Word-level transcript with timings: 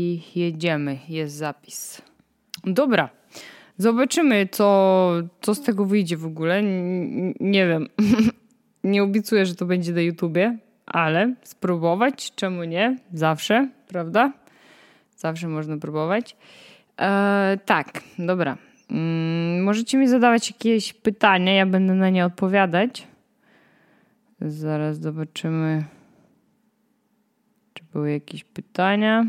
I 0.00 0.20
jedziemy, 0.36 0.98
jest 1.08 1.34
zapis. 1.34 2.02
Dobra, 2.64 3.08
zobaczymy, 3.76 4.48
co, 4.50 5.12
co 5.40 5.54
z 5.54 5.62
tego 5.62 5.84
wyjdzie 5.84 6.16
w 6.16 6.26
ogóle. 6.26 6.54
N 6.58 7.34
nie 7.40 7.66
wiem. 7.66 7.88
nie 8.84 9.02
obiecuję, 9.02 9.46
że 9.46 9.54
to 9.54 9.66
będzie 9.66 9.92
na 9.92 10.00
YouTubie, 10.00 10.58
ale 10.86 11.34
spróbować, 11.42 12.32
czemu 12.34 12.64
nie? 12.64 12.96
Zawsze, 13.12 13.68
prawda? 13.88 14.32
Zawsze 15.16 15.48
można 15.48 15.76
próbować. 15.76 16.36
E, 17.00 17.58
tak, 17.64 18.00
dobra. 18.18 18.58
Mm, 18.90 19.62
możecie 19.62 19.98
mi 19.98 20.08
zadawać 20.08 20.50
jakieś 20.50 20.92
pytania, 20.92 21.52
ja 21.52 21.66
będę 21.66 21.94
na 21.94 22.10
nie 22.10 22.24
odpowiadać. 22.24 23.06
Zaraz 24.40 25.00
zobaczymy, 25.00 25.84
czy 27.74 27.84
były 27.92 28.12
jakieś 28.12 28.44
pytania. 28.44 29.26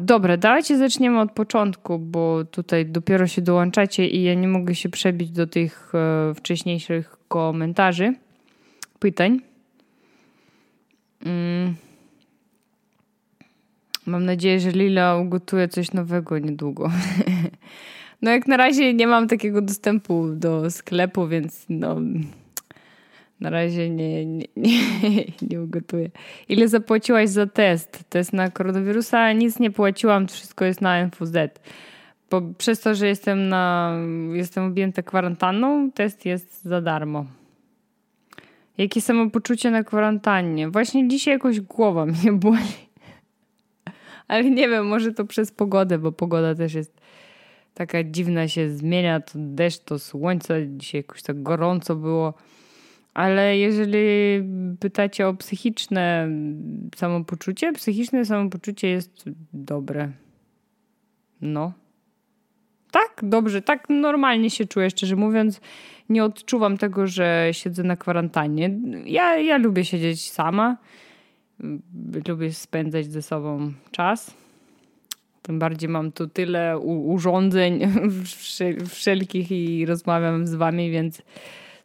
Dobra, 0.00 0.36
dawajcie 0.36 0.78
zaczniemy 0.78 1.20
od 1.20 1.32
początku, 1.32 1.98
bo 1.98 2.44
tutaj 2.44 2.86
dopiero 2.86 3.26
się 3.26 3.42
dołączacie 3.42 4.08
i 4.08 4.22
ja 4.22 4.34
nie 4.34 4.48
mogę 4.48 4.74
się 4.74 4.88
przebić 4.88 5.30
do 5.30 5.46
tych 5.46 5.92
e, 5.94 6.34
wcześniejszych 6.34 7.16
komentarzy, 7.28 8.14
pytań. 8.98 9.40
Mm. 11.26 11.74
Mam 14.06 14.24
nadzieję, 14.24 14.60
że 14.60 14.70
Lila 14.70 15.16
ugotuje 15.16 15.68
coś 15.68 15.92
nowego 15.92 16.38
niedługo. 16.38 16.90
no 18.22 18.30
jak 18.30 18.46
na 18.46 18.56
razie 18.56 18.94
nie 18.94 19.06
mam 19.06 19.28
takiego 19.28 19.62
dostępu 19.62 20.28
do 20.34 20.70
sklepu, 20.70 21.28
więc 21.28 21.66
no 21.68 21.96
na 23.40 23.50
razie 23.50 23.90
nie, 23.90 24.26
nie, 24.26 24.46
nie, 24.56 24.80
nie 25.50 25.62
ugotuję. 25.62 26.10
Ile 26.48 26.68
zapłaciłaś 26.68 27.28
za 27.28 27.46
test? 27.46 28.04
Test 28.08 28.32
na 28.32 28.50
koronawirusa? 28.50 29.32
Nic 29.32 29.58
nie 29.58 29.70
płaciłam, 29.70 30.28
wszystko 30.28 30.64
jest 30.64 30.80
na 30.80 31.06
NFZ. 31.06 31.36
Bo 32.30 32.42
przez 32.58 32.80
to, 32.80 32.94
że 32.94 33.06
jestem, 33.06 33.48
na, 33.48 33.96
jestem 34.32 34.64
objęta 34.64 35.02
kwarantanną, 35.02 35.90
test 35.92 36.26
jest 36.26 36.64
za 36.64 36.80
darmo. 36.80 37.26
Jakie 38.78 39.00
samopoczucie 39.00 39.70
na 39.70 39.84
kwarantannie? 39.84 40.68
Właśnie 40.68 41.08
dzisiaj 41.08 41.34
jakoś 41.34 41.60
głowa 41.60 42.06
mnie 42.22 42.32
boli. 42.32 42.90
Ale 44.28 44.50
nie 44.50 44.68
wiem, 44.68 44.86
może 44.86 45.12
to 45.12 45.24
przez 45.24 45.52
pogodę, 45.52 45.98
bo 45.98 46.12
pogoda 46.12 46.54
też 46.54 46.74
jest 46.74 47.00
taka 47.74 48.04
dziwna, 48.04 48.48
się 48.48 48.70
zmienia. 48.70 49.20
To 49.20 49.32
deszcz, 49.34 49.78
to 49.84 49.98
słońce. 49.98 50.66
Dzisiaj 50.68 50.98
jakoś 51.00 51.22
tak 51.22 51.42
gorąco 51.42 51.96
było. 51.96 52.34
Ale 53.14 53.58
jeżeli 53.58 53.98
pytacie 54.80 55.28
o 55.28 55.34
psychiczne 55.34 56.28
samopoczucie, 56.96 57.72
psychiczne 57.72 58.24
samopoczucie 58.24 58.88
jest 58.88 59.24
dobre. 59.52 60.10
No. 61.40 61.72
Tak, 62.90 63.20
dobrze, 63.22 63.62
tak 63.62 63.86
normalnie 63.88 64.50
się 64.50 64.66
czuję, 64.66 64.90
szczerze 64.90 65.16
mówiąc. 65.16 65.60
Nie 66.08 66.24
odczuwam 66.24 66.78
tego, 66.78 67.06
że 67.06 67.48
siedzę 67.52 67.82
na 67.82 67.96
kwarantannie. 67.96 68.78
Ja, 69.04 69.36
ja 69.36 69.58
lubię 69.58 69.84
siedzieć 69.84 70.30
sama. 70.30 70.76
Lubię 72.28 72.52
spędzać 72.52 73.12
ze 73.12 73.22
sobą 73.22 73.72
czas. 73.90 74.34
Tym 75.42 75.58
bardziej 75.58 75.88
mam 75.88 76.12
tu 76.12 76.28
tyle 76.28 76.78
urządzeń 76.78 77.80
wszelkich 78.90 79.50
i 79.50 79.86
rozmawiam 79.86 80.46
z 80.46 80.54
wami, 80.54 80.90
więc 80.90 81.22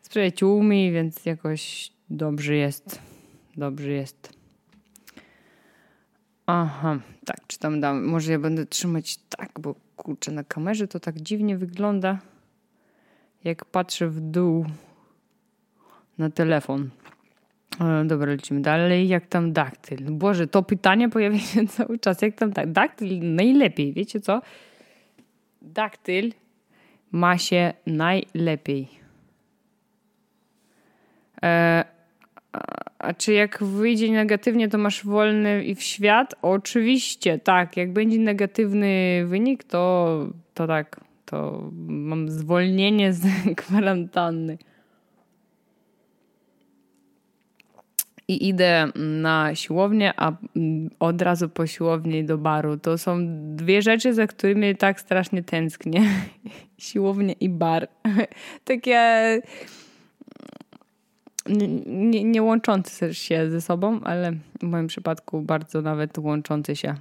z 0.05 0.09
przyjaciółmi, 0.09 0.91
więc 0.91 1.25
jakoś 1.25 1.91
dobrze 2.09 2.55
jest. 2.55 3.01
Dobrze 3.57 3.91
jest. 3.91 4.33
Aha, 6.45 6.99
tak, 7.25 7.37
czy 7.47 7.59
tam 7.59 7.79
dam. 7.79 8.05
Może 8.05 8.31
ja 8.31 8.39
będę 8.39 8.65
trzymać 8.65 9.17
tak, 9.17 9.59
bo 9.59 9.75
kurczę, 9.95 10.31
na 10.31 10.43
kamerze 10.43 10.87
to 10.87 10.99
tak 10.99 11.21
dziwnie 11.21 11.57
wygląda, 11.57 12.19
jak 13.43 13.65
patrzę 13.65 14.07
w 14.07 14.19
dół 14.19 14.65
na 16.17 16.29
telefon. 16.29 16.89
E, 17.79 18.05
dobra, 18.05 18.31
lecimy 18.31 18.61
dalej. 18.61 19.07
Jak 19.07 19.27
tam 19.27 19.53
daktyl? 19.53 20.11
Boże, 20.11 20.47
to 20.47 20.63
pytanie 20.63 21.09
pojawia 21.09 21.39
się 21.39 21.67
cały 21.77 21.99
czas. 21.99 22.21
Jak 22.21 22.35
tam 22.35 22.53
tak? 22.53 22.71
Daktyl 22.71 23.35
najlepiej, 23.35 23.93
wiecie 23.93 24.21
co? 24.21 24.41
Daktyl 25.61 26.31
ma 27.11 27.37
się 27.37 27.73
najlepiej. 27.85 29.04
E, 31.45 31.85
a 32.99 33.13
czy 33.13 33.33
jak 33.33 33.63
wyjdzie 33.63 34.11
negatywnie, 34.11 34.69
to 34.69 34.77
masz 34.77 35.05
wolny 35.05 35.63
i 35.63 35.75
w 35.75 35.83
świat? 35.83 36.35
Oczywiście, 36.41 37.39
tak. 37.39 37.77
Jak 37.77 37.93
będzie 37.93 38.19
negatywny 38.19 39.23
wynik, 39.27 39.63
to, 39.63 40.27
to 40.53 40.67
tak. 40.67 40.99
To 41.25 41.69
mam 41.87 42.29
zwolnienie 42.29 43.13
z 43.13 43.27
kwarantanny. 43.61 44.57
I 48.27 48.47
idę 48.47 48.87
na 48.95 49.55
siłownię, 49.55 50.13
a 50.17 50.31
od 50.99 51.21
razu 51.21 51.49
po 51.49 51.67
siłowni 51.67 52.23
do 52.23 52.37
baru. 52.37 52.77
To 52.77 52.97
są 52.97 53.17
dwie 53.55 53.81
rzeczy, 53.81 54.13
za 54.13 54.27
którymi 54.27 54.75
tak 54.75 54.99
strasznie 54.99 55.43
tęsknię. 55.43 56.01
Siłownia 56.77 57.33
i 57.39 57.49
bar. 57.49 57.87
Takie 58.65 59.41
nie, 61.85 62.23
nie 62.23 62.43
łączący 62.43 63.13
się 63.13 63.49
ze 63.51 63.61
sobą, 63.61 63.99
ale 64.03 64.31
w 64.59 64.63
moim 64.63 64.87
przypadku 64.87 65.41
bardzo 65.41 65.81
nawet 65.81 66.17
łączący 66.17 66.75
się. 66.75 66.95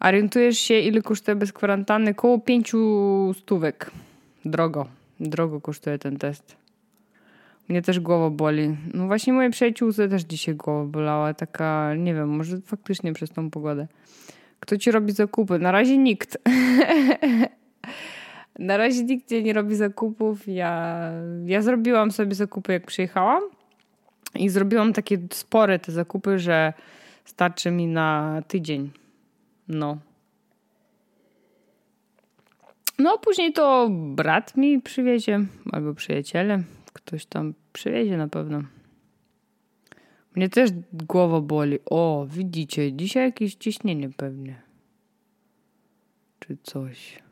Orientujesz 0.00 0.58
się, 0.58 0.78
ile 0.78 1.02
kosztuje 1.02 1.36
bez 1.36 1.52
kwarantanny? 1.52 2.14
Koło 2.14 2.38
pięciu 2.38 3.34
stówek. 3.38 3.90
Drogo. 4.44 4.86
Drogo 5.20 5.60
kosztuje 5.60 5.98
ten 5.98 6.16
test. 6.16 6.56
Mnie 7.68 7.82
też 7.82 8.00
głowa 8.00 8.30
boli. 8.30 8.76
No 8.94 9.06
właśnie 9.06 9.32
moje 9.32 9.50
przyjaciółce 9.50 10.08
też 10.08 10.22
dzisiaj 10.22 10.54
głowa 10.54 10.84
bolała. 10.84 11.34
Taka, 11.34 11.94
nie 11.94 12.14
wiem, 12.14 12.28
może 12.28 12.60
faktycznie 12.60 13.12
przez 13.12 13.30
tą 13.30 13.50
pogodę. 13.50 13.86
Kto 14.60 14.78
ci 14.78 14.90
robi 14.90 15.12
zakupy? 15.12 15.58
Na 15.58 15.72
razie 15.72 15.98
nikt. 15.98 16.38
Na 18.60 18.76
razie 18.76 19.04
nigdzie 19.04 19.42
nie 19.42 19.52
robi 19.52 19.74
zakupów. 19.74 20.48
Ja, 20.48 21.10
ja 21.44 21.62
zrobiłam 21.62 22.10
sobie 22.10 22.34
zakupy, 22.34 22.72
jak 22.72 22.86
przyjechałam. 22.86 23.42
I 24.34 24.48
zrobiłam 24.48 24.92
takie 24.92 25.18
spore 25.32 25.78
te 25.78 25.92
zakupy, 25.92 26.38
że 26.38 26.72
starczy 27.24 27.70
mi 27.70 27.86
na 27.86 28.42
tydzień. 28.48 28.90
No. 29.68 29.98
No, 32.98 33.18
później 33.18 33.52
to 33.52 33.88
brat 33.90 34.56
mi 34.56 34.80
przywiezie, 34.80 35.40
albo 35.72 35.94
przyjaciele. 35.94 36.62
Ktoś 36.92 37.26
tam 37.26 37.54
przywiezie 37.72 38.16
na 38.16 38.28
pewno. 38.28 38.62
Mnie 40.36 40.48
też 40.48 40.70
głowa 40.92 41.40
boli. 41.40 41.78
O, 41.90 42.26
widzicie, 42.30 42.92
dzisiaj 42.92 43.24
jakieś 43.24 43.54
ciśnienie 43.54 44.10
pewnie. 44.16 44.62
Czy 46.38 46.56
coś. 46.62 47.29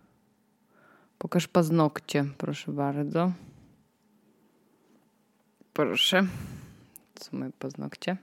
Pokaż 1.18 1.48
paznokcie, 1.48 2.24
proszę 2.38 2.72
bardzo. 2.72 3.32
Proszę. 5.72 6.26
Są 7.20 7.38
moje 7.38 7.50
paznokcie. 7.58 8.16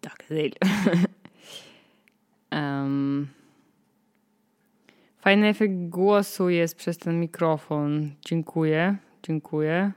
Tak, 0.00 0.24
um. 2.52 3.28
Fajny 5.20 5.48
efekt 5.48 5.74
głosu 5.74 6.48
jest 6.48 6.76
przez 6.76 6.98
ten 6.98 7.20
mikrofon. 7.20 8.10
Dziękuję, 8.24 8.96
dziękuję. 9.22 9.92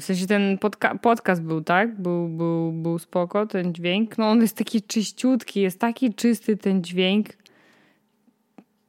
W 0.00 0.04
sensie 0.04 0.26
ten 0.26 0.58
podca 0.58 0.94
podcast 0.94 1.42
był, 1.42 1.60
tak? 1.60 2.00
Był, 2.00 2.28
był, 2.28 2.72
był 2.72 2.98
spoko, 2.98 3.46
ten 3.46 3.74
dźwięk. 3.74 4.18
No 4.18 4.30
on 4.30 4.40
jest 4.40 4.56
taki 4.56 4.82
czyściutki, 4.82 5.60
jest 5.60 5.80
taki 5.80 6.14
czysty 6.14 6.56
ten 6.56 6.84
dźwięk. 6.84 7.28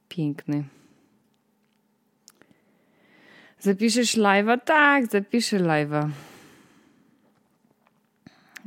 Piękny. 0.10 0.64
Zapiszesz 3.60 4.18
live'a? 4.18 4.60
Tak, 4.62 5.08
zapiszę 5.08 5.60
live'a. 5.60 6.10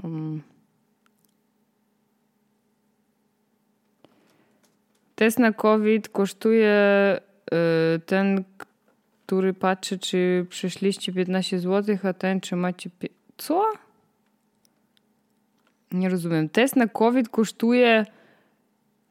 Um. 0.03 0.43
Test 5.15 5.39
na 5.39 5.53
COVID 5.53 6.09
kosztuje 6.09 7.21
y, 7.97 8.01
ten, 8.07 8.45
który 9.29 9.55
patrzy, 9.55 9.99
czy 9.99 10.47
przeszliście 10.49 11.13
15 11.13 11.59
zł, 11.59 11.99
a 12.03 12.13
ten, 12.13 12.41
czy 12.41 12.57
macie. 12.57 12.91
Co? 13.37 13.65
Nie 15.93 16.09
rozumiem. 16.09 16.49
Test 16.49 16.77
na 16.77 16.87
COVID 16.87 17.29
kosztuje 17.29 18.07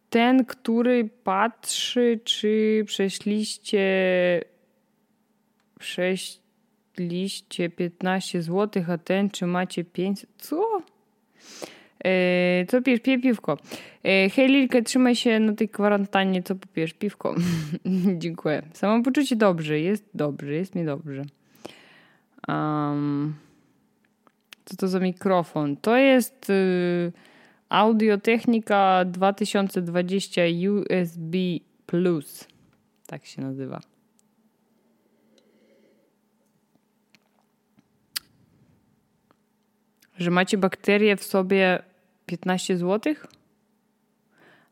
ten, 0.10 0.46
który 0.46 1.10
patrzy, 1.24 2.20
czy 2.24 2.84
przeszliście 2.86 3.82
6, 5.80 6.42
liście 6.98 7.70
15 7.70 8.42
zł, 8.42 8.84
a 8.90 8.98
ten 8.98 9.30
czy 9.30 9.46
macie 9.46 9.84
500? 9.84 10.30
Co? 10.38 10.82
E, 12.08 12.66
co 12.66 12.82
pijesz? 12.82 13.00
Piję 13.00 13.20
piwko. 13.20 13.58
E, 14.04 14.30
hej 14.30 14.48
Lilkę, 14.48 14.82
trzymaj 14.82 15.16
się 15.16 15.40
na 15.40 15.54
tej 15.54 15.70
kwarantannie. 15.70 16.44
Co 16.44 16.56
popijesz? 16.56 16.94
Piwko. 16.94 17.36
Dziękuję. 18.24 18.62
Samopoczucie 18.74 19.36
dobrze. 19.36 19.80
Jest 19.80 20.06
dobrze. 20.14 20.54
Jest 20.54 20.76
mi 20.76 20.86
dobrze. 20.86 21.26
Um, 22.48 23.36
co 24.66 24.78
to 24.78 24.88
za 24.88 25.00
mikrofon? 25.00 25.78
To 25.78 25.98
jest 25.98 26.50
y, 26.50 27.12
Audiotechnika 27.70 29.06
2020 29.06 30.42
USB 30.70 31.38
Plus. 31.86 32.48
Tak 33.08 33.26
się 33.26 33.42
nazywa. 33.42 33.80
Że 40.18 40.32
macie 40.32 40.58
bakterie 40.58 41.16
w 41.16 41.24
sobie 41.24 41.84
15 42.27 42.77
zł? 42.77 43.15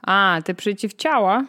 A, 0.03 0.39
te 0.45 0.55
przeciwciała? 0.55 1.45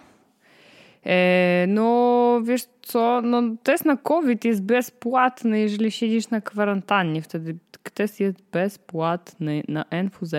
E, 1.05 1.65
no, 1.67 2.41
wiesz 2.43 2.63
co, 2.81 3.21
no 3.21 3.41
test 3.63 3.85
na 3.85 3.97
COVID 3.97 4.45
jest 4.45 4.63
bezpłatny, 4.63 5.59
jeżeli 5.59 5.91
siedzisz 5.91 6.29
na 6.29 6.41
kwarantannie. 6.41 7.21
Wtedy 7.21 7.57
test 7.93 8.19
jest 8.19 8.37
bezpłatny 8.51 9.63
na 9.67 9.85
NFZ. 10.03 10.33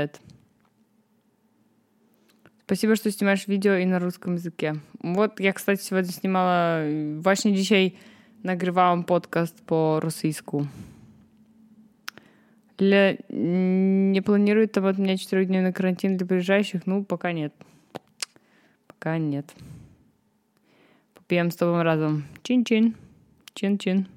Спасибо, 2.64 2.96
что 2.96 3.11
снимаешь 3.11 3.49
видео 3.49 3.75
и 3.75 3.84
на 3.84 3.99
русском 3.99 4.34
языке. 4.34 4.76
Вот 5.02 5.40
я, 5.40 5.52
кстати, 5.52 5.82
сегодня 5.82 6.12
снимала... 6.12 6.82
Właśnie 7.19 7.52
dzisiaj 7.52 7.93
nagrywałam 8.44 9.05
podcast 9.05 9.62
по 9.67 10.00
российску. 10.00 10.67
Или 12.77 13.19
не 13.29 14.21
планирует 14.21 14.71
там 14.71 14.85
от 14.85 14.97
меня 14.97 15.18
четырехдневный 15.18 15.74
карантин 15.74 16.18
для 16.18 16.27
ближайших? 16.27 16.85
Ну, 16.85 17.03
пока 17.03 17.31
нет. 17.31 17.53
Пока 18.88 19.18
нет. 19.18 19.53
Попьем 21.13 21.50
с 21.50 21.56
тобой 21.56 21.81
разом. 21.81 22.25
Чин-чин. 22.44 22.95
Чин-чин. 23.56 24.07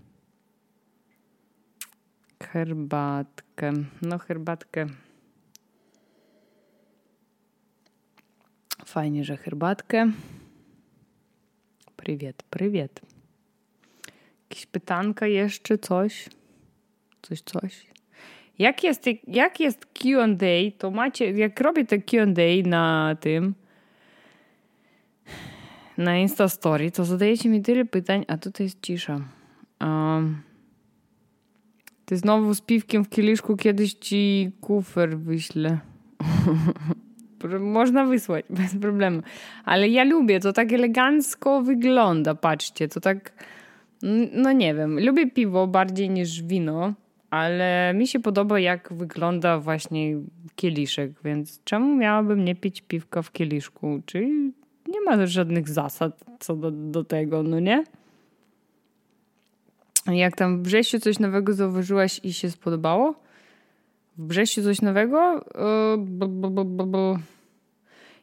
Herbatkę. 2.40 3.72
No, 4.00 4.18
herbatkę. 4.18 4.86
Fajnie, 8.84 9.24
że 9.24 9.36
herbatkę. 9.36 10.12
Привет, 11.96 12.42
привет. 12.50 13.00
Jakieś 14.50 14.66
pytanka 14.66 15.26
jeszcze, 15.26 15.78
coś? 15.78 16.28
Coś, 17.22 17.42
coś? 17.42 17.86
Jak 18.60 18.84
jest, 18.84 19.04
jak 19.26 19.60
jest 19.60 19.86
Q&A, 19.86 20.70
to 20.78 20.90
macie, 20.90 21.30
jak 21.30 21.60
robię 21.60 21.84
te 21.84 21.98
Q&A 21.98 22.68
na 22.68 23.16
tym, 23.20 23.54
na 25.98 26.18
Instastory, 26.18 26.90
to 26.90 27.04
zadajecie 27.04 27.48
mi 27.48 27.62
tyle 27.62 27.84
pytań, 27.84 28.24
a 28.28 28.36
tutaj 28.36 28.66
jest 28.66 28.82
cisza. 28.82 29.20
Um, 29.80 30.42
ty 32.04 32.16
znowu 32.16 32.54
z 32.54 32.60
piwkiem 32.60 33.04
w 33.04 33.08
kieliszku 33.08 33.56
kiedyś 33.56 33.94
ci 33.94 34.50
kufer 34.60 35.18
wyślę. 35.18 35.78
Można 37.60 38.04
wysłać 38.04 38.44
bez 38.60 38.76
problemu. 38.76 39.22
Ale 39.64 39.88
ja 39.88 40.04
lubię, 40.04 40.40
to 40.40 40.52
tak 40.52 40.72
elegancko 40.72 41.62
wygląda, 41.62 42.34
patrzcie, 42.34 42.88
to 42.88 43.00
tak, 43.00 43.44
no 44.32 44.52
nie 44.52 44.74
wiem, 44.74 45.04
lubię 45.06 45.30
piwo 45.30 45.66
bardziej 45.66 46.10
niż 46.10 46.42
wino, 46.42 46.94
ale 47.30 47.92
mi 47.94 48.06
się 48.06 48.20
podoba 48.20 48.60
jak 48.60 48.92
wygląda 48.92 49.58
właśnie 49.58 50.16
kieliszek, 50.56 51.10
więc 51.24 51.64
czemu 51.64 51.96
miałabym 51.96 52.44
nie 52.44 52.54
pić 52.54 52.80
piwka 52.80 53.22
w 53.22 53.32
kieliszku? 53.32 54.02
Czyli 54.06 54.52
nie 54.88 55.00
ma 55.00 55.26
żadnych 55.26 55.68
zasad 55.68 56.24
co 56.38 56.56
do, 56.56 56.70
do 56.70 57.04
tego, 57.04 57.42
no 57.42 57.60
nie? 57.60 57.84
Jak 60.06 60.36
tam 60.36 60.58
w 60.58 60.62
Brześciu 60.62 61.00
coś 61.00 61.18
nowego 61.18 61.52
zauważyłaś 61.52 62.20
i 62.24 62.32
się 62.32 62.50
spodobało? 62.50 63.14
W 64.18 64.22
Brześciu 64.22 64.62
coś 64.62 64.82
nowego? 64.82 65.44
E, 65.54 65.96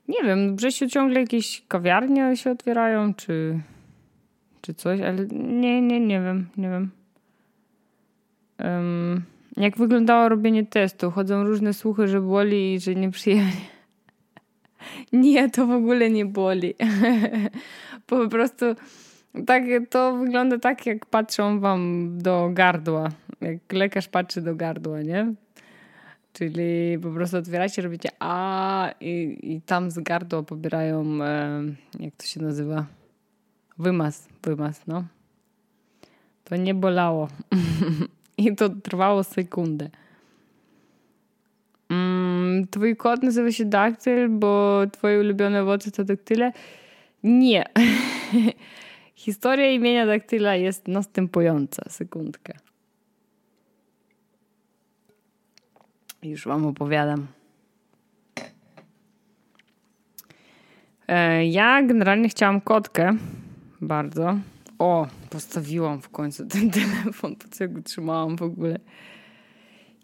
nie 0.07 0.24
wiem, 0.24 0.51
w 0.51 0.56
Brześciu 0.56 0.89
ciągle 0.89 1.19
jakieś 1.19 1.63
kawiarnie 1.68 2.38
się 2.38 2.51
otwierają, 2.51 3.13
czy, 3.13 3.59
czy 4.62 4.74
coś, 4.74 5.01
ale 5.01 5.25
nie, 5.31 5.81
nie, 5.81 6.00
nie 6.00 6.21
wiem, 6.21 6.48
nie 6.57 6.69
wiem. 6.69 6.97
Jak 9.57 9.77
wyglądało 9.77 10.30
robienie 10.30 10.65
testu? 10.65 11.12
Chodzą 11.12 11.44
różne 11.44 11.74
słuchy, 11.74 12.07
że 12.07 12.21
boli 12.21 12.74
i 12.74 12.80
że 12.80 12.95
nieprzyjemnie. 12.95 13.51
nie, 15.13 15.50
to 15.50 15.68
w 15.68 15.71
ogóle 15.71 16.09
nie 16.09 16.25
boli. 16.25 16.74
po 18.07 18.27
prostu 18.27 18.65
tak, 19.45 19.63
to 19.89 20.18
wygląda 20.18 20.59
tak, 20.59 20.86
jak 20.86 21.06
patrzą 21.06 21.59
wam 21.59 22.12
do 22.18 22.50
gardła. 22.54 23.09
Jak 23.42 23.74
lekarz 23.74 24.07
patrzy 24.07 24.42
do 24.42 24.56
gardła, 24.56 25.01
nie? 25.01 25.33
Czyli 26.33 27.00
po 27.01 27.09
prostu 27.09 27.38
otwieracie, 27.38 27.81
robicie 27.81 28.09
a 28.19 28.92
i, 29.01 29.39
i 29.44 29.62
tam 29.62 29.92
z 29.92 30.00
gardła 30.00 30.44
pobierają, 30.44 31.24
e, 31.24 31.63
jak 32.00 32.15
to 32.15 32.25
się 32.25 32.42
nazywa? 32.42 32.86
Wymaz, 33.77 34.27
wymaz, 34.44 34.88
no. 34.88 35.04
To 36.44 36.56
nie 36.56 36.74
bolało. 36.74 37.27
I 38.45 38.56
to 38.56 38.69
trwało 38.69 39.24
sekundę. 39.24 39.89
Mm, 41.89 42.68
twój 42.68 42.95
kot 42.95 43.24
nazywa 43.24 43.51
się 43.51 43.66
daktyl, 43.66 44.30
bo 44.30 44.81
twoje 44.92 45.19
ulubione 45.19 45.62
owoce 45.62 45.92
to 45.92 46.04
daktyle? 46.04 46.51
Nie. 47.24 47.66
Historia 49.16 49.72
imienia 49.72 50.06
daktyla 50.06 50.56
jest 50.56 50.88
następująca. 50.88 51.84
Sekundkę. 51.89 52.54
Już 56.24 56.45
wam 56.45 56.66
opowiadam. 56.66 57.28
E, 61.07 61.45
ja 61.45 61.83
generalnie 61.83 62.30
chciałam 62.30 62.62
kotkę. 62.62 63.18
Bardzo. 63.81 64.38
O, 64.80 65.08
postawiłam 65.30 66.02
w 66.02 66.10
końcu 66.10 66.46
ten 66.46 66.72
telefon, 66.82 67.36
po 67.36 67.48
co 67.48 67.68
go 67.68 67.82
trzymałam 67.82 68.36
w 68.36 68.42
ogóle. 68.42 68.80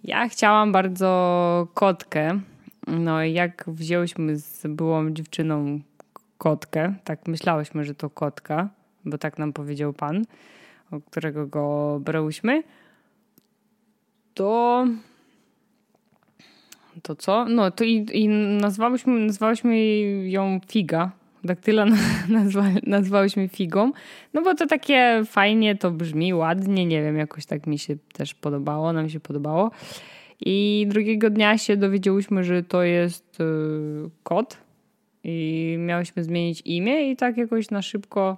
Ja 0.03 0.29
chciałam 0.29 0.71
bardzo 0.71 1.67
kotkę. 1.73 2.39
No 2.87 3.23
i 3.23 3.33
jak 3.33 3.65
wzięłyśmy 3.67 4.37
z 4.37 4.67
byłą 4.67 5.11
dziewczyną 5.11 5.79
kotkę, 6.37 6.93
tak 7.03 7.27
myślałyśmy, 7.27 7.83
że 7.83 7.95
to 7.95 8.09
kotka, 8.09 8.69
bo 9.05 9.17
tak 9.17 9.37
nam 9.37 9.53
powiedział 9.53 9.93
pan, 9.93 10.25
o 10.91 11.01
którego 11.01 11.47
go 11.47 11.97
brałyśmy, 11.99 12.63
to 14.33 14.85
to 17.01 17.15
co? 17.15 17.45
No 17.45 17.71
to 17.71 17.83
i, 17.83 18.05
i 18.13 18.27
nazwałyśmy, 18.61 19.19
nazwałyśmy 19.19 19.77
ją 20.29 20.59
Figa. 20.67 21.11
Daktyla 21.43 21.85
nazwa, 22.29 22.65
nazwałyśmy 22.83 23.47
Figą. 23.47 23.91
No 24.33 24.41
bo 24.41 24.55
to 24.55 24.67
takie 24.67 25.21
fajnie 25.25 25.75
to 25.75 25.91
brzmi, 25.91 26.33
ładnie, 26.33 26.85
nie 26.85 27.01
wiem, 27.01 27.17
jakoś 27.17 27.45
tak 27.45 27.67
mi 27.67 27.79
się 27.79 27.95
też 28.13 28.33
podobało, 28.33 28.93
nam 28.93 29.09
się 29.09 29.19
podobało. 29.19 29.71
I 30.45 30.85
drugiego 30.89 31.29
dnia 31.29 31.57
się 31.57 31.77
dowiedziałyśmy, 31.77 32.43
że 32.43 32.63
to 32.63 32.83
jest 32.83 33.39
y, 33.41 33.43
kot 34.23 34.57
i 35.23 35.75
miałyśmy 35.79 36.23
zmienić 36.23 36.61
imię 36.65 37.11
i 37.11 37.15
tak 37.15 37.37
jakoś 37.37 37.69
na 37.69 37.81
szybko 37.81 38.37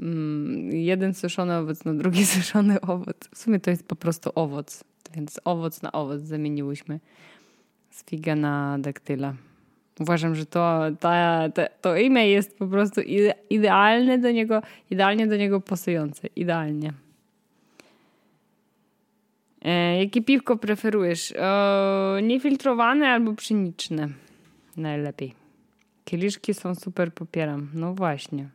mm, 0.00 0.70
jeden 0.70 1.14
suszony 1.14 1.56
owoc 1.56 1.84
na 1.84 1.94
drugi 1.94 2.26
suszony 2.36 2.80
owoc. 2.80 3.28
W 3.34 3.38
sumie 3.38 3.60
to 3.60 3.70
jest 3.70 3.88
po 3.88 3.96
prostu 3.96 4.30
owoc, 4.34 4.84
więc 5.14 5.40
owoc 5.44 5.82
na 5.82 5.92
owoc 5.92 6.20
zamieniłyśmy 6.20 7.00
z 7.90 8.04
figa 8.04 8.36
na 8.36 8.78
daktyla. 8.78 9.34
Uważam, 10.00 10.34
że 10.34 10.46
to, 10.46 10.80
ta, 11.00 11.48
ta, 11.54 11.66
to 11.80 11.96
imię 11.96 12.30
jest 12.30 12.58
po 12.58 12.66
prostu 12.66 13.00
idealne 13.50 14.18
do 14.18 14.30
niego, 14.30 14.62
idealnie 14.90 15.26
do 15.26 15.36
niego 15.36 15.60
pasujące. 15.60 16.28
Idealnie. 16.36 16.92
E, 19.62 19.98
jakie 19.98 20.22
piwko 20.22 20.56
preferujesz? 20.56 21.32
E, 21.36 22.20
niefiltrowane 22.22 23.08
albo 23.08 23.32
pszeniczne? 23.32 24.08
Najlepiej. 24.76 25.34
Kieliszki 26.04 26.54
są 26.54 26.74
super, 26.74 27.14
popieram. 27.14 27.68
No 27.74 27.94
właśnie. 27.94 28.48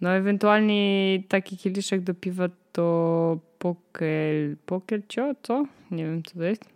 No 0.00 0.10
ewentualnie 0.10 1.22
taki 1.28 1.56
kieliszek 1.56 2.00
do 2.00 2.14
piwa 2.14 2.48
to 2.72 3.38
pokel... 3.58 4.56
Pokelcio? 4.66 5.34
Co? 5.42 5.66
Nie 5.90 6.04
wiem, 6.04 6.22
co 6.22 6.34
to 6.34 6.44
jest. 6.44 6.73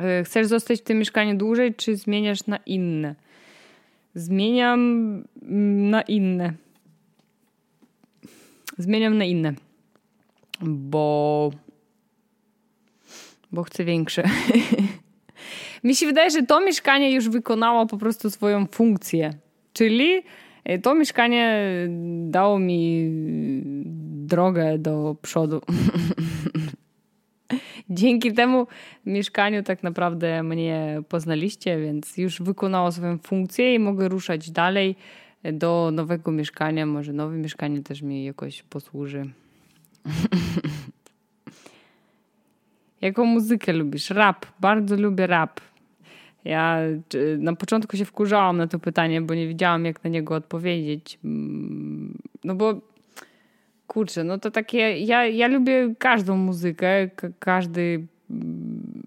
E, 0.00 0.24
chcesz 0.24 0.46
zostać 0.46 0.80
w 0.80 0.84
tym 0.84 0.98
mieszkaniu 0.98 1.36
dłużej, 1.36 1.74
czy 1.74 1.96
zmieniasz 1.96 2.46
na 2.46 2.56
inne? 2.56 3.14
Zmieniam 4.14 5.24
na 5.90 6.02
inne. 6.02 6.52
Zmieniam 8.78 9.18
na 9.18 9.24
inne. 9.24 9.54
Bo 10.60 11.50
bo 13.52 13.62
chcę 13.62 13.84
większe. 13.84 14.22
Mi 15.84 15.96
się 15.96 16.06
wydaje, 16.06 16.30
że 16.30 16.42
to 16.42 16.60
mieszkanie 16.60 17.12
już 17.12 17.28
wykonało 17.28 17.86
po 17.86 17.98
prostu 17.98 18.30
swoją 18.30 18.66
funkcję. 18.66 19.30
Czyli 19.72 20.22
e, 20.64 20.78
to 20.78 20.94
mieszkanie 20.94 21.64
dało 22.26 22.58
mi 22.58 23.10
drogę 24.26 24.78
do 24.78 25.16
przodu. 25.22 25.60
Dzięki 27.90 28.32
temu 28.32 28.66
mieszkaniu 29.06 29.62
tak 29.62 29.82
naprawdę 29.82 30.42
mnie 30.42 31.02
poznaliście, 31.08 31.80
więc 31.80 32.16
już 32.16 32.42
wykonało 32.42 32.92
swoją 32.92 33.18
funkcję 33.18 33.74
i 33.74 33.78
mogę 33.78 34.08
ruszać 34.08 34.50
dalej 34.50 34.96
do 35.52 35.90
nowego 35.92 36.32
mieszkania. 36.32 36.86
Może 36.86 37.12
nowe 37.12 37.36
mieszkanie 37.36 37.82
też 37.82 38.02
mi 38.02 38.24
jakoś 38.24 38.62
posłuży. 38.62 39.22
Jaką 43.00 43.24
muzykę 43.24 43.72
lubisz? 43.72 44.10
Rap. 44.10 44.46
Bardzo 44.60 44.96
lubię 44.96 45.26
rap. 45.26 45.60
Ja 46.44 46.78
na 47.38 47.56
początku 47.56 47.96
się 47.96 48.04
wkurzałam 48.04 48.56
na 48.56 48.66
to 48.66 48.78
pytanie, 48.78 49.22
bo 49.22 49.34
nie 49.34 49.48
wiedziałam, 49.48 49.84
jak 49.84 50.04
na 50.04 50.10
niego 50.10 50.34
odpowiedzieć. 50.34 51.18
Mm, 51.24 52.18
no 52.44 52.54
bo 52.54 52.89
kurczę, 53.90 54.24
no 54.24 54.38
to 54.38 54.50
takie. 54.50 54.98
Ja, 54.98 55.26
ja 55.26 55.48
lubię 55.48 55.94
każdą 55.98 56.36
muzykę, 56.36 57.10
każdy. 57.38 58.06
Mm, 58.30 59.02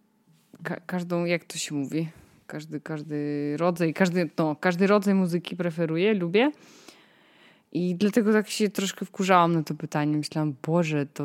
ka 0.64 0.80
każdą, 0.86 1.26
jak 1.26 1.46
to 1.46 1.58
się 1.58 1.76
mówi? 1.76 2.08
Każdy, 2.48 2.82
każdy 2.82 3.18
rodzaj, 3.58 3.94
każdy, 3.94 4.30
no, 4.38 4.56
każdy 4.56 4.88
rodzaj 4.88 5.14
muzyki 5.14 5.56
preferuję, 5.56 6.14
lubię. 6.14 6.52
I 7.72 7.96
dlatego 7.96 8.34
tak 8.34 8.50
się 8.50 8.70
troszkę 8.70 9.06
wkurzałam 9.06 9.54
na 9.54 9.64
to 9.64 9.76
pytanie. 9.76 10.18
Myślałam, 10.18 10.56
Boże, 10.68 11.06
to 11.06 11.24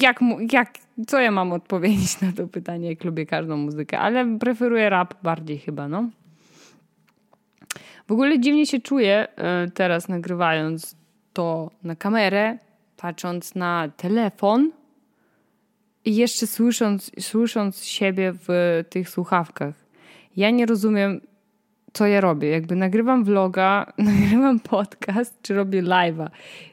jak, 0.00 0.20
jak, 0.52 0.74
co 1.06 1.20
ja 1.20 1.30
mam 1.30 1.52
odpowiedzieć 1.52 2.20
na 2.22 2.32
to 2.32 2.46
pytanie, 2.46 2.88
jak 2.88 3.04
lubię 3.04 3.26
każdą 3.26 3.56
muzykę, 3.56 3.98
ale 3.98 4.38
preferuję 4.38 4.90
rap 4.90 5.14
bardziej 5.22 5.58
chyba, 5.58 5.88
no. 5.88 6.10
W 8.08 8.12
ogóle 8.12 8.40
dziwnie 8.40 8.66
się 8.66 8.80
czuję 8.80 9.28
e, 9.36 9.70
teraz 9.74 10.08
nagrywając 10.08 10.96
to 11.32 11.70
na 11.82 11.96
kamerę, 11.96 12.58
patrząc 12.96 13.54
na 13.54 13.88
telefon 13.96 14.70
i 16.04 16.16
jeszcze 16.16 16.46
słysząc, 16.46 17.10
słysząc 17.20 17.84
siebie 17.84 18.32
w 18.48 18.48
tych 18.90 19.08
słuchawkach. 19.10 19.74
Ja 20.36 20.50
nie 20.50 20.66
rozumiem, 20.66 21.20
co 21.92 22.06
ja 22.06 22.20
robię. 22.20 22.48
Jakby 22.48 22.76
nagrywam 22.76 23.24
vloga, 23.24 23.92
nagrywam 23.98 24.60
podcast, 24.60 25.42
czy 25.42 25.54
robię 25.54 25.82
live'a. 25.82 26.28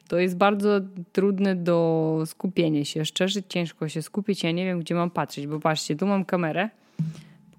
To 0.08 0.20
jest 0.20 0.38
bardzo 0.38 0.82
trudne 1.12 1.56
do 1.56 2.24
skupienia 2.26 2.86
się. 2.86 3.06
Szczerze, 3.06 3.44
ciężko 3.44 3.90
się 3.90 4.02
skupić. 4.02 4.44
Ja 4.44 4.52
nie 4.52 4.66
wiem, 4.66 4.80
gdzie 4.80 4.96
mam 4.96 5.10
patrzeć, 5.10 5.48
bo 5.48 5.60
patrzcie, 5.60 5.96
tu 5.96 6.08
mam 6.08 6.26
kamerę. 6.26 6.70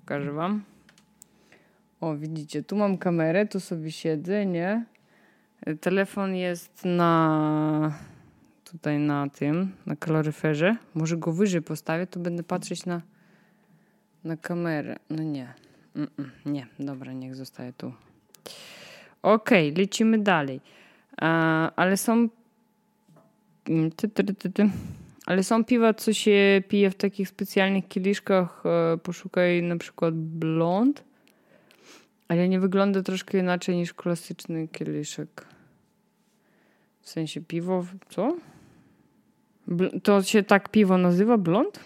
Pokażę 0.00 0.33
wam. 0.33 0.75
O, 2.06 2.16
widzicie, 2.16 2.62
tu 2.62 2.76
mam 2.76 2.98
kamerę, 2.98 3.46
tu 3.46 3.60
sobie 3.60 3.92
siedzę, 3.92 4.46
nie? 4.46 4.84
Telefon 5.80 6.34
jest 6.34 6.84
na 6.84 7.92
tutaj 8.64 8.98
na 8.98 9.28
tym, 9.28 9.72
na 9.86 9.96
kaloryferze. 9.96 10.76
Może 10.94 11.16
go 11.16 11.32
wyżej 11.32 11.62
postawię, 11.62 12.06
to 12.06 12.20
będę 12.20 12.42
patrzeć 12.42 12.86
na, 12.86 13.02
na 14.25 14.36
kamerę. 14.36 14.96
No 15.10 15.22
nie. 15.22 15.54
Mm 15.96 16.08
-mm, 16.18 16.28
nie, 16.46 16.66
dobra, 16.78 17.12
niech 17.12 17.34
zostaje 17.34 17.72
tu. 17.72 17.92
Okej, 19.22 19.70
okay, 19.72 19.82
lecimy 19.82 20.18
dalej. 20.18 20.60
ale 21.76 21.96
są. 21.96 22.28
Mm, 23.68 23.90
ty, 23.90 24.08
ty, 24.08 24.25
ty, 24.25 24.50
ty. 24.50 24.70
Ale 25.26 25.42
są 25.42 25.64
piwa, 25.64 25.94
co 25.94 26.12
się 26.12 26.62
pije 26.68 26.90
w 26.90 26.94
takich 26.94 27.28
specjalnych 27.28 27.88
kieliszkach. 27.88 28.62
E, 28.66 28.98
poszukaj 28.98 29.62
na 29.62 29.76
przykład 29.76 30.14
blond. 30.14 31.05
Ale 32.28 32.49
nie 32.49 32.61
wygląda 32.61 33.02
troszkę 33.02 33.38
inaczej 33.38 33.76
niż 33.76 33.95
klasyczny 33.95 34.68
kieliszek. 34.68 35.47
W 37.00 37.09
sensie 37.09 37.40
piwo, 37.40 37.85
co? 38.09 38.37
To 40.02 40.23
się 40.23 40.42
tak 40.42 40.68
piwo 40.68 40.99
nazywa? 40.99 41.38
Blond? 41.38 41.80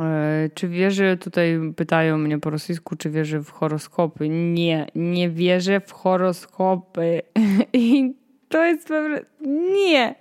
E, 0.00 0.50
czy 0.54 0.68
wierzę, 0.68 1.16
tutaj 1.16 1.58
pytają 1.76 2.18
mnie 2.18 2.38
po 2.38 2.50
rosyjsku, 2.50 2.96
czy 2.96 3.10
wierzę 3.10 3.40
w 3.40 3.50
horoskopy? 3.50 4.28
Nie, 4.28 4.86
nie 4.94 5.30
wierzę 5.30 5.80
w 5.80 5.92
horoskopy. 5.92 7.22
I 7.72 8.14
to 8.48 8.64
jest 8.64 8.88
pewne. 8.88 9.20
Nie! 9.72 10.14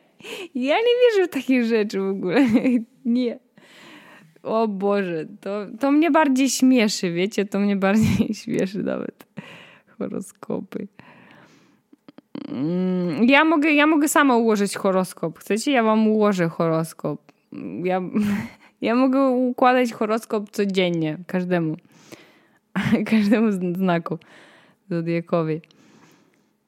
Ja 0.55 0.75
nie 0.75 0.93
wierzę 1.03 1.27
w 1.27 1.29
takie 1.29 1.65
rzeczy 1.65 1.99
w 1.99 2.09
ogóle. 2.09 2.45
Nie. 3.05 3.39
O 4.43 4.67
Boże, 4.67 5.25
to, 5.41 5.65
to 5.79 5.91
mnie 5.91 6.11
bardziej 6.11 6.49
śmieszy, 6.49 7.11
wiecie? 7.11 7.45
To 7.45 7.59
mnie 7.59 7.75
bardziej 7.75 8.33
śmieszy 8.43 8.83
nawet. 8.83 9.25
Horoskopy. 9.97 10.87
Mm, 12.47 13.23
ja 13.23 13.45
mogę, 13.45 13.71
ja 13.71 13.87
mogę 13.87 14.07
sama 14.07 14.35
ułożyć 14.37 14.75
horoskop. 14.75 15.39
Chcecie? 15.39 15.71
Ja 15.71 15.83
wam 15.83 16.07
ułożę 16.07 16.49
horoskop. 16.49 17.31
Ja, 17.83 18.01
ja 18.81 18.95
mogę 18.95 19.29
układać 19.29 19.93
horoskop 19.93 20.49
codziennie, 20.49 21.17
każdemu. 21.27 21.77
każdemu 23.11 23.51
znaku 23.51 24.17
zodiakowi. 24.89 25.61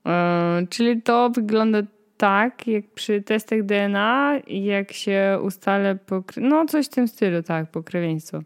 E, 0.06 0.66
czyli 0.70 1.02
to 1.02 1.30
wygląda 1.30 1.82
tak, 2.20 2.68
jak 2.68 2.88
przy 2.88 3.22
testach 3.22 3.64
DNA, 3.64 4.34
jak 4.48 4.94
się 4.94 5.40
ustale 5.44 5.96
pokry... 5.96 6.42
no 6.42 6.66
coś 6.66 6.86
w 6.86 6.90
tym 6.90 7.08
stylu, 7.08 7.44
tak, 7.44 7.72
pokrewieństwo. 7.72 8.42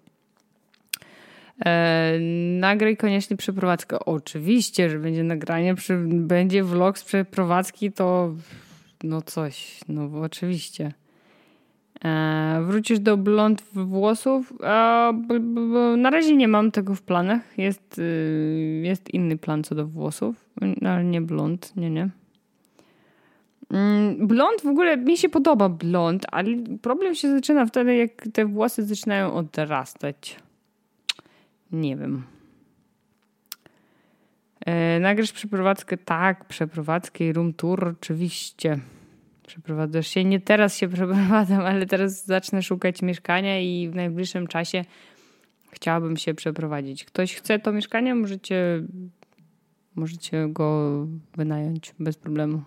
E, 1.66 2.14
nagraj 2.60 2.98
koniecznie 2.98 3.38
przeprowadzkę. 3.38 4.00
Oczywiście, 4.00 4.90
że 4.90 5.00
będzie 5.00 5.24
nagranie, 5.24 5.76
przy... 5.76 5.98
będzie 6.08 6.64
vlog 6.64 6.98
z 6.98 7.04
przeprowadzki, 7.04 7.92
to 7.92 8.36
no 9.04 9.22
coś, 9.22 9.80
no 9.90 10.10
oczywiście. 10.22 10.94
E, 12.06 12.62
wrócisz 12.64 13.00
do 13.00 13.18
blond 13.18 13.64
włosów? 13.74 14.54
E, 14.64 15.14
na 15.98 16.10
razie 16.10 16.36
nie 16.36 16.48
mam 16.48 16.72
tego 16.72 16.96
w 16.96 17.02
planach. 17.02 17.58
Jest, 17.58 18.00
y, 18.00 18.82
jest 18.84 19.14
inny 19.14 19.38
plan 19.38 19.64
co 19.64 19.76
do 19.76 19.88
włosów, 19.88 20.50
ale 20.82 21.04
nie 21.04 21.22
blond, 21.22 21.74
nie, 21.76 21.90
nie. 21.90 22.10
Mm, 23.74 24.28
blond 24.28 24.62
w 24.62 24.68
ogóle 24.68 24.98
mi 24.98 25.18
się 25.18 25.30
podoba 25.30 25.70
blond, 25.70 26.26
ale 26.32 26.50
problem 26.82 27.16
się 27.16 27.32
zaczyna 27.32 27.66
wtedy, 27.66 27.96
jak 27.96 28.28
te 28.34 28.46
włosy 28.46 28.84
zaczynają 28.84 29.34
odrastać. 29.34 30.38
Nie 31.72 31.98
wiem. 31.98 32.24
E, 34.66 35.00
nagrasz 35.00 35.32
przeprowadzkę? 35.32 35.98
Tak, 35.98 36.46
przeprowadzkę 36.46 37.24
i 37.24 37.34
room 37.34 37.54
tour 37.54 37.88
oczywiście. 37.88 38.80
Przeprowadzasz 39.48 40.08
się. 40.08 40.24
Nie 40.24 40.40
teraz 40.40 40.78
się 40.78 40.88
przeprowadzam, 40.96 41.60
ale 41.60 41.86
teraz 41.86 42.26
zacznę 42.26 42.62
szukać 42.62 43.02
mieszkania 43.02 43.60
i 43.60 43.90
w 43.90 43.96
najbliższym 43.96 44.48
czasie 44.48 44.86
chciałabym 45.72 46.18
się 46.18 46.34
przeprowadzić. 46.34 47.06
Ktoś 47.06 47.36
chce 47.36 47.60
to 47.60 47.72
mieszkanie, 47.72 48.16
możecie, 48.16 48.84
możecie 49.96 50.48
go 50.50 51.08
wynająć 51.36 51.96
bez 52.00 52.18
problemu. 52.18 52.62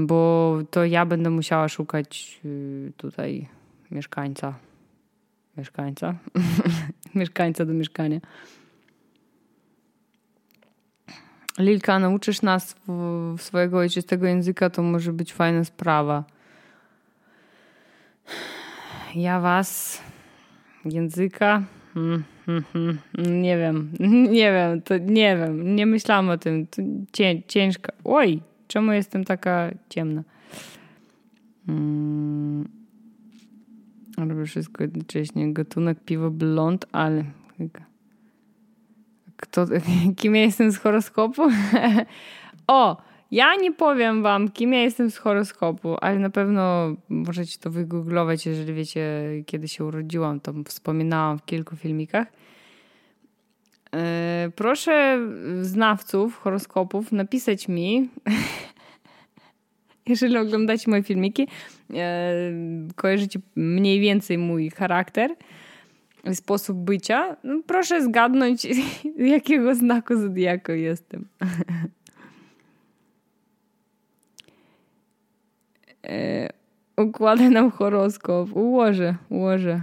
Bo 0.00 0.58
to 0.70 0.84
ja 0.84 1.06
będę 1.06 1.30
musiała 1.30 1.68
szukać 1.68 2.40
y, 2.44 2.92
tutaj 2.96 3.48
mieszkańca. 3.90 4.54
Mieszkańca? 5.56 6.14
mieszkańca 7.14 7.64
do 7.64 7.74
mieszkania. 7.74 8.20
Lilka, 11.58 11.98
nauczysz 11.98 12.42
nas 12.42 12.76
swojego 13.38 13.78
ojczystego 13.78 14.26
języka, 14.26 14.70
to 14.70 14.82
może 14.82 15.12
być 15.12 15.32
fajna 15.32 15.64
sprawa. 15.64 16.24
Ja 19.14 19.40
was 19.40 20.02
języka 20.84 21.62
hmm, 21.94 22.24
hmm, 22.46 22.64
hmm, 22.72 22.98
nie 23.42 23.58
wiem, 23.58 23.92
nie 24.38 24.52
wiem, 24.52 24.82
to 24.82 24.98
nie 24.98 25.36
wiem, 25.36 25.76
nie 25.76 25.86
myślałam 25.86 26.28
o 26.28 26.38
tym. 26.38 26.66
To 26.66 26.82
cię, 27.12 27.42
ciężka. 27.42 27.92
Oj, 28.04 28.40
czemu 28.68 28.92
jestem 28.92 29.24
taka 29.24 29.70
ciemna? 29.88 30.22
Hmm. 31.66 32.68
Robię 34.18 34.44
wszystko 34.44 34.82
jednocześnie. 34.82 35.52
Gatunek 35.52 36.04
piwo 36.04 36.30
blond, 36.30 36.86
ale 36.92 37.24
kto, 39.36 39.66
kim 40.16 40.36
ja 40.36 40.42
jestem 40.42 40.72
z 40.72 40.78
horoskopu? 40.78 41.42
o, 42.66 42.96
ja 43.30 43.56
nie 43.56 43.72
powiem 43.72 44.22
wam, 44.22 44.48
kim 44.48 44.72
ja 44.72 44.80
jestem 44.80 45.10
z 45.10 45.16
horoskopu, 45.16 45.96
ale 46.00 46.18
na 46.18 46.30
pewno 46.30 46.94
możecie 47.08 47.58
to 47.58 47.70
wygooglować, 47.70 48.46
jeżeli 48.46 48.74
wiecie, 48.74 49.02
kiedy 49.46 49.68
się 49.68 49.84
urodziłam. 49.84 50.40
To 50.40 50.52
wspominałam 50.64 51.38
w 51.38 51.44
kilku 51.44 51.76
filmikach. 51.76 52.28
E, 53.94 54.50
proszę 54.56 55.18
znawców 55.62 56.36
horoskopów 56.36 57.12
napisać 57.12 57.68
mi, 57.68 58.08
jeżeli 60.06 60.38
oglądacie 60.38 60.90
moje 60.90 61.02
filmiki, 61.02 61.48
e, 61.94 62.32
kojarzycie 62.96 63.40
mniej 63.56 64.00
więcej 64.00 64.38
mój 64.38 64.70
charakter, 64.70 65.34
sposób 66.34 66.78
bycia, 66.78 67.36
no 67.44 67.60
proszę 67.66 68.02
zgadnąć, 68.04 68.66
jakiego 69.34 69.74
znaku 69.74 70.16
zodiaku 70.16 70.72
jestem. 70.72 71.26
E, 76.02 76.48
układę 76.96 77.50
nam 77.50 77.70
horoskop. 77.70 78.56
Ułożę, 78.56 79.14
ułożę. 79.28 79.82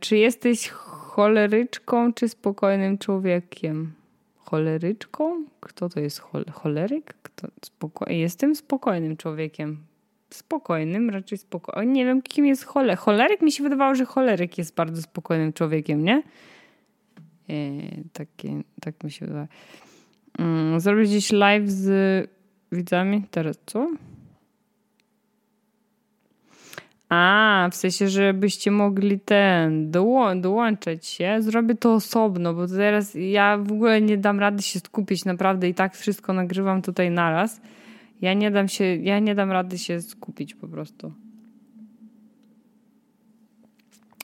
czy 0.00 0.16
jesteś 0.16 0.68
choleryczką 1.12 2.12
czy 2.12 2.28
spokojnym 2.28 2.98
człowiekiem? 2.98 3.92
Choleryczką? 4.36 5.44
Kto 5.60 5.88
to 5.88 6.00
jest 6.00 6.18
chol 6.18 6.44
choleryk? 6.52 7.14
Kto? 7.22 7.48
Spoko 7.64 8.10
Jestem 8.10 8.54
spokojnym 8.54 9.16
człowiekiem. 9.16 9.78
Spokojnym, 10.30 11.10
raczej 11.10 11.38
spokojnym. 11.38 11.92
Nie 11.92 12.04
wiem, 12.04 12.22
kim 12.22 12.46
jest 12.46 12.64
choleryk. 12.64 13.00
Choleryk 13.00 13.42
mi 13.42 13.52
się 13.52 13.62
wydawało, 13.62 13.94
że 13.94 14.04
choleryk 14.04 14.58
jest 14.58 14.74
bardzo 14.74 15.02
spokojnym 15.02 15.52
człowiekiem, 15.52 16.04
nie? 16.04 16.22
E, 17.48 17.54
takie, 18.12 18.62
tak 18.80 19.04
mi 19.04 19.10
się 19.10 19.26
wydaje. 19.26 19.48
Mm, 20.38 20.80
zrobić 20.80 21.10
dziś 21.10 21.32
live 21.32 21.70
z 21.70 22.30
widzami. 22.72 23.22
Teraz 23.30 23.58
co? 23.66 23.88
A, 27.14 27.68
w 27.72 27.76
sensie, 27.76 28.08
żebyście 28.08 28.70
mogli 28.70 29.20
ten 29.20 29.90
doło 29.90 30.34
dołączać 30.34 31.06
się. 31.06 31.36
Zrobię 31.40 31.74
to 31.74 31.94
osobno, 31.94 32.54
bo 32.54 32.66
teraz 32.68 33.14
ja 33.14 33.58
w 33.58 33.72
ogóle 33.72 34.00
nie 34.00 34.18
dam 34.18 34.40
rady 34.40 34.62
się 34.62 34.80
skupić 34.80 35.24
naprawdę 35.24 35.68
i 35.68 35.74
tak 35.74 35.96
wszystko 35.96 36.32
nagrywam 36.32 36.82
tutaj 36.82 37.10
naraz. 37.10 37.60
Ja 38.20 38.34
nie 38.34 38.50
dam 38.50 38.68
się, 38.68 38.84
ja 38.84 39.18
nie 39.18 39.34
dam 39.34 39.52
rady 39.52 39.78
się 39.78 40.00
skupić 40.00 40.54
po 40.54 40.68
prostu. 40.68 41.12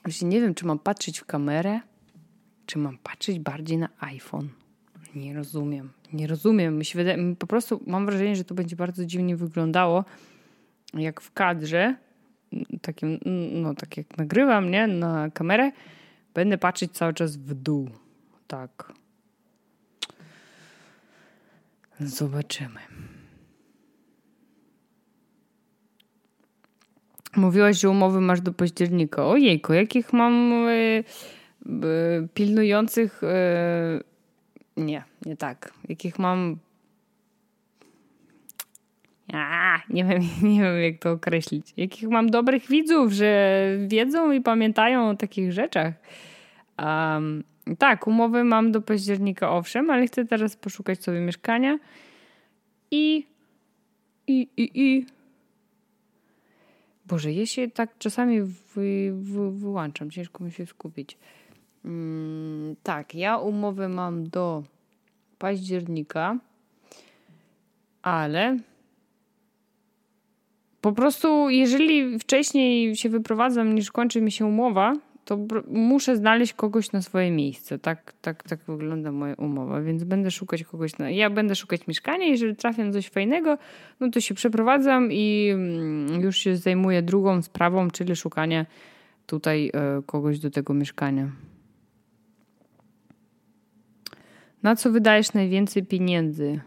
Właśnie 0.03 0.27
nie 0.27 0.41
wiem, 0.41 0.53
czy 0.53 0.65
mam 0.65 0.79
patrzeć 0.79 1.19
w 1.19 1.25
kamerę, 1.25 1.79
czy 2.65 2.79
mam 2.79 2.97
patrzeć 2.97 3.39
bardziej 3.39 3.77
na 3.77 3.89
iPhone. 3.99 4.49
Nie 5.15 5.33
rozumiem. 5.33 5.89
Nie 6.13 6.27
rozumiem. 6.27 6.77
Mi 6.77 6.85
się 6.85 6.99
wydaje, 6.99 7.35
po 7.35 7.47
prostu 7.47 7.83
mam 7.87 8.05
wrażenie, 8.05 8.35
że 8.35 8.43
to 8.43 8.55
będzie 8.55 8.75
bardzo 8.75 9.05
dziwnie 9.05 9.35
wyglądało, 9.35 10.05
jak 10.93 11.21
w 11.21 11.31
kadrze 11.31 11.95
takim, 12.81 13.19
no 13.51 13.75
tak 13.75 13.97
jak 13.97 14.17
nagrywam, 14.17 14.71
nie, 14.71 14.87
na 14.87 15.29
kamerę, 15.29 15.71
będę 16.33 16.57
patrzeć 16.57 16.91
cały 16.91 17.13
czas 17.13 17.37
w 17.37 17.53
dół. 17.53 17.89
Tak. 18.47 18.93
Zobaczymy. 21.99 22.79
Mówiłaś, 27.35 27.79
że 27.79 27.89
umowy 27.89 28.21
masz 28.21 28.41
do 28.41 28.53
października. 28.53 29.25
Ojejku, 29.25 29.73
jakich 29.73 30.13
mam 30.13 30.51
y, 30.67 31.03
y, 31.65 32.27
pilnujących. 32.33 33.23
Y, 33.23 34.03
nie, 34.77 35.03
nie 35.25 35.37
tak. 35.37 35.73
Jakich 35.89 36.19
mam 36.19 36.57
a, 39.33 39.81
nie 39.89 40.05
wiem, 40.05 40.21
nie 40.53 40.61
wiem, 40.61 40.81
jak 40.81 40.97
to 40.99 41.11
określić. 41.11 41.73
Jakich 41.77 42.09
mam 42.09 42.29
dobrych 42.29 42.67
widzów, 42.67 43.11
że 43.11 43.71
wiedzą 43.87 44.31
i 44.31 44.41
pamiętają 44.41 45.09
o 45.09 45.15
takich 45.15 45.51
rzeczach. 45.51 45.93
Um, 46.83 47.43
tak, 47.77 48.07
umowy 48.07 48.43
mam 48.43 48.71
do 48.71 48.81
października, 48.81 49.51
owszem, 49.51 49.89
ale 49.89 50.07
chcę 50.07 50.25
teraz 50.25 50.55
poszukać 50.55 51.03
sobie 51.03 51.19
mieszkania 51.19 51.79
i. 52.91 53.27
I, 54.27 54.49
i, 54.57 54.71
i. 54.73 55.05
Boże, 57.05 57.31
ja 57.31 57.45
się 57.45 57.69
tak 57.69 57.97
czasami 57.97 58.41
wy, 58.41 59.11
wy, 59.13 59.51
wyłączam, 59.51 60.11
ciężko 60.11 60.43
mi 60.43 60.51
się 60.51 60.65
skupić. 60.65 61.17
Mm, 61.85 62.75
tak, 62.83 63.15
ja 63.15 63.37
umowę 63.37 63.89
mam 63.89 64.29
do 64.29 64.63
października, 65.37 66.37
ale 68.01 68.57
po 70.81 70.91
prostu, 70.91 71.49
jeżeli 71.49 72.19
wcześniej 72.19 72.95
się 72.95 73.09
wyprowadzam 73.09 73.75
niż 73.75 73.91
kończy 73.91 74.21
mi 74.21 74.31
się 74.31 74.45
umowa, 74.45 74.93
to 75.25 75.39
muszę 75.67 76.15
znaleźć 76.15 76.53
kogoś 76.53 76.91
na 76.91 77.01
swoje 77.01 77.31
miejsce. 77.31 77.79
Tak, 77.79 78.13
tak, 78.21 78.43
tak 78.43 78.59
wygląda 78.67 79.11
moja 79.11 79.33
umowa, 79.33 79.81
więc 79.81 80.03
będę 80.03 80.31
szukać 80.31 80.63
kogoś. 80.63 80.97
Na... 80.97 81.09
Ja 81.09 81.29
będę 81.29 81.55
szukać 81.55 81.87
mieszkania, 81.87 82.25
jeżeli 82.25 82.55
trafię 82.55 82.83
na 82.83 82.91
coś 82.91 83.09
fajnego, 83.09 83.57
no 83.99 84.09
to 84.09 84.21
się 84.21 84.33
przeprowadzam 84.33 85.11
i 85.11 85.49
mm, 85.53 86.21
już 86.21 86.37
się 86.37 86.55
zajmuję 86.55 87.01
drugą 87.01 87.41
sprawą, 87.41 87.91
czyli 87.91 88.15
szukanie 88.15 88.65
tutaj 89.25 89.71
e, 89.73 90.01
kogoś 90.05 90.39
do 90.39 90.49
tego 90.49 90.73
mieszkania. 90.73 91.31
Na 94.63 94.75
co 94.75 94.91
wydajesz 94.91 95.33
najwięcej 95.33 95.85
pieniędzy? 95.85 96.59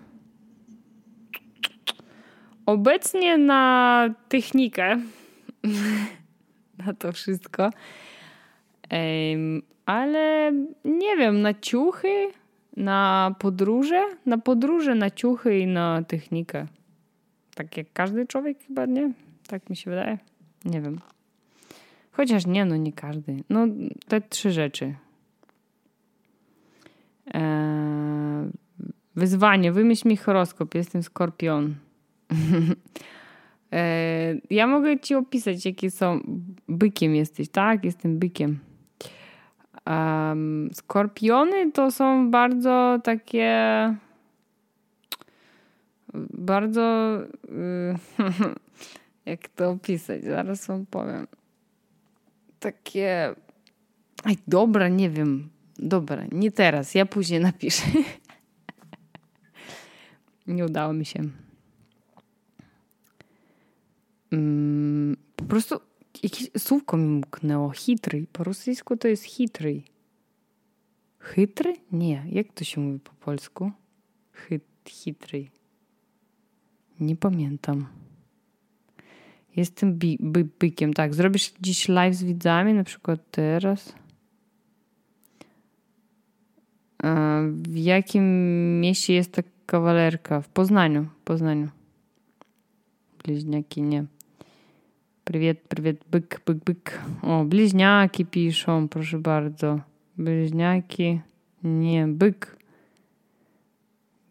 Obecnie 2.67 3.39
na 3.39 4.15
technikę, 4.29 5.01
na 6.87 6.95
to 6.95 7.13
wszystko, 7.13 7.71
ale 9.87 10.53
nie 10.85 11.17
wiem, 11.17 11.43
na 11.43 11.55
ciuchy, 11.55 12.29
na 12.77 13.35
podróże, 13.39 14.05
na 14.27 14.39
podróże, 14.39 14.95
na 14.95 15.11
ciuchy 15.11 15.59
i 15.59 15.67
na 15.67 16.03
technikę. 16.03 16.67
Tak 17.55 17.77
jak 17.77 17.87
każdy 17.93 18.27
człowiek 18.27 18.59
chyba, 18.67 18.87
nie? 18.87 19.13
Tak 19.47 19.71
mi 19.71 19.77
się 19.77 19.91
wydaje. 19.91 20.19
Nie 20.65 20.81
wiem. 20.81 21.01
Chociaż 22.13 22.47
nie, 22.47 22.65
no 22.65 22.77
nie 22.77 22.93
każdy. 22.93 23.37
No 23.51 23.67
te 24.09 24.21
trzy 24.21 24.53
rzeczy. 24.53 24.95
Eee, 27.35 28.51
wyzwanie. 29.17 29.73
Wymyśl 29.73 30.09
mi 30.09 30.17
horoskop. 30.17 30.75
Jestem 30.75 31.03
skorpion. 31.03 31.75
E, 33.73 34.35
ja 34.51 34.67
mogę 34.67 35.01
ci 35.01 35.15
opisać, 35.15 35.67
jakie 35.67 35.91
są. 35.91 36.21
Bykiem 36.69 37.15
jesteś, 37.15 37.49
tak? 37.49 37.85
Jestem 37.85 38.19
bykiem. 38.19 38.59
Um, 39.87 40.71
skorpiony 40.73 41.73
to 41.73 41.91
są 41.91 42.31
bardzo 42.31 42.99
takie. 43.05 43.49
Bardzo. 46.31 47.19
Y, 47.49 47.95
jak 49.31 49.49
to 49.49 49.71
opisać? 49.71 50.25
Zaraz 50.25 50.67
wam 50.67 50.87
powiem. 50.87 51.27
Takie. 52.61 53.35
Aj, 54.25 54.37
dobra, 54.49 54.89
nie 54.89 55.11
wiem. 55.11 55.49
Dobra, 55.79 56.25
nie 56.33 56.53
teraz. 56.53 56.95
Ja 56.95 57.07
później 57.07 57.41
napiszę. 57.41 57.87
nie 60.47 60.65
udało 60.65 60.93
mi 60.93 61.05
się. 61.05 61.42
Mm, 64.33 65.17
po 65.37 65.45
prostu 65.45 65.81
jakieś 66.23 66.51
słówko 66.59 66.97
mi 66.97 67.09
mknęło. 67.09 67.71
Hitry. 67.71 68.27
Po 68.33 68.45
rosyjsku 68.45 68.97
to 68.97 69.09
jest 69.09 69.25
hitry. 69.25 69.83
Chytry? 71.19 71.75
Nie. 71.93 72.25
Jak 72.31 72.53
to 72.53 72.65
się 72.65 72.81
mówi 72.81 72.99
po 72.99 73.13
polsku? 73.13 73.73
Chyt, 74.33 74.65
hitry. 74.89 75.51
Nie 77.01 77.17
pamiętam. 77.17 77.87
Jestem 79.57 79.95
bi, 79.95 80.19
by, 80.21 80.49
bykiem. 80.59 80.93
Tak, 80.95 81.15
zrobisz 81.15 81.53
dziś 81.61 81.89
live 81.89 82.15
z 82.15 82.23
widzami, 82.25 82.75
na 82.75 82.85
przykład 82.85 83.21
teraz. 83.31 83.95
A 87.03 87.41
w 87.53 87.77
jakim 87.77 88.25
mieście 88.81 89.15
jest 89.15 89.33
ta 89.33 89.43
kawalerka? 89.67 90.41
W 90.41 90.49
Poznaniu. 90.49 91.05
W 91.05 91.25
Poznaniu. 91.25 91.69
Bliźniaki 93.25 93.83
nie. 93.83 94.05
Привет, 95.24 95.62
привет, 95.68 95.98
byk, 96.12 96.42
byk, 96.46 96.64
byk. 96.64 97.02
O, 97.22 97.44
bliźniaki 97.44 98.26
piszą, 98.26 98.88
proszę 98.88 99.20
bardzo. 99.20 99.80
Bliźniaki. 100.18 101.22
Nie, 101.64 102.08
byk. 102.08 102.58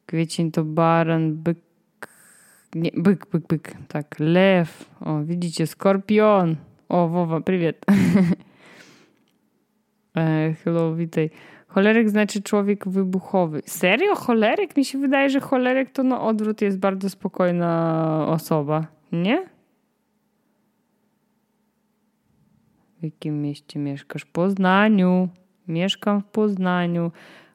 Kwiecień 0.07 0.51
to 0.51 0.65
baran, 0.65 1.35
byk. 1.35 1.59
Nie, 2.75 2.91
byk, 2.97 3.27
byk, 3.33 3.47
byk. 3.47 3.73
Tak, 3.89 4.17
lew. 4.19 4.91
O, 5.01 5.21
widzicie, 5.23 5.67
skorpion. 5.67 6.57
O, 6.89 7.09
Wowa, 7.09 7.41
привет. 7.41 7.85
e, 10.17 10.55
hello, 10.65 10.95
witaj. 10.95 11.31
Choleryk 11.69 12.09
znaczy 12.09 12.43
człowiek 12.43 12.89
wybuchowy. 12.89 13.63
Serio? 13.67 14.15
Choleryk? 14.15 14.77
Mi 14.77 14.85
się 14.85 14.99
wydaje, 14.99 15.31
że 15.31 15.41
choleryk 15.41 15.91
to 15.91 16.03
na 16.03 16.21
odwrót 16.21 16.61
jest 16.63 16.79
bardzo 16.79 17.11
spokojna 17.11 18.27
osoba. 18.29 18.87
Nie? 19.13 19.50
Jakim 23.04 23.42
mieście 23.42 23.80
mieszkasz? 23.80 24.26
Poznaniu. 24.26 25.30
Mieszkam 25.68 26.22
w 26.22 26.26
Poznaniu. 26.26 27.12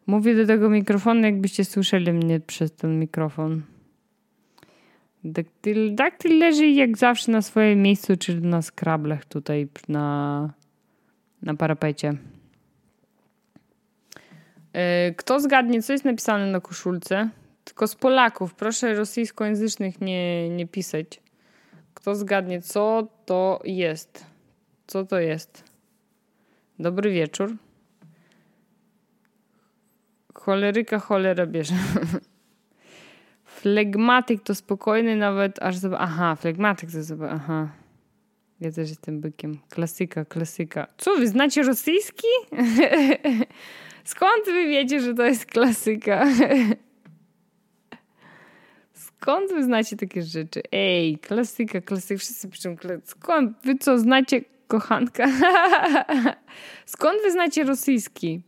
Mówię 0.06 0.34
do 0.36 0.46
tego 0.46 0.70
mikrofonu, 0.70 1.20
jakbyście 1.20 1.64
słyszeli 1.64 2.12
mnie 2.12 2.40
przez 2.40 2.72
ten 2.72 2.98
mikrofon. 2.98 3.62
Daktyl, 5.24 5.94
daktyl 5.94 6.38
leży 6.38 6.66
jak 6.66 6.98
zawsze 6.98 7.32
na 7.32 7.42
swoim 7.42 7.82
miejscu, 7.82 8.16
czyli 8.16 8.42
na 8.42 8.62
skrablach 8.62 9.24
tutaj 9.24 9.68
na, 9.88 10.50
na 11.42 11.54
parapecie. 11.54 12.14
E, 14.72 15.14
kto 15.14 15.40
zgadnie, 15.40 15.82
co 15.82 15.92
jest 15.92 16.04
napisane 16.04 16.46
na 16.46 16.60
koszulce? 16.60 17.28
Tylko 17.64 17.86
z 17.86 17.94
Polaków. 17.94 18.54
Proszę 18.54 18.94
rosyjskojęzycznych 18.94 20.00
nie, 20.00 20.48
nie 20.50 20.66
pisać. 20.66 21.20
Kto 21.94 22.14
zgadnie, 22.14 22.62
co 22.62 23.08
to 23.26 23.60
jest? 23.64 24.35
Co 24.86 25.04
to 25.06 25.20
jest? 25.20 25.64
Dobry 26.78 27.10
wieczór. 27.12 27.56
Choleryka 30.34 30.98
cholera 30.98 31.46
bierze. 31.46 31.74
Flegmatyk 33.44 34.42
to 34.42 34.54
spokojny 34.54 35.16
nawet 35.16 35.62
aż 35.62 35.76
zob- 35.76 35.96
Aha, 35.98 36.36
flegmatyk 36.36 36.90
to 36.90 36.98
zob- 36.98 37.28
Aha. 37.30 37.68
Ja 38.60 38.72
też 38.72 38.88
jestem 38.88 39.20
bykiem. 39.20 39.58
Klasyka, 39.68 40.24
klasyka. 40.24 40.86
Co, 40.98 41.16
wy 41.16 41.28
znacie 41.28 41.62
rosyjski? 41.62 42.26
Skąd 44.04 44.44
wy 44.46 44.66
wiecie, 44.66 45.00
że 45.00 45.14
to 45.14 45.24
jest 45.24 45.46
klasyka? 45.46 46.26
Skąd 48.92 49.52
wy 49.52 49.64
znacie 49.64 49.96
takie 49.96 50.22
rzeczy? 50.22 50.62
Ej, 50.72 51.18
klasyka, 51.18 51.80
klasyka. 51.80 52.18
Wszyscy 52.18 52.48
piszą 52.48 52.76
klasyka. 52.76 53.06
Skąd? 53.06 53.56
Wy 53.64 53.74
co, 53.78 53.98
znacie 53.98 54.40
kochanka? 54.68 55.26
Skąd 56.86 57.22
wy 57.22 57.32
znacie 57.32 57.64
rosyjski? 57.64 58.42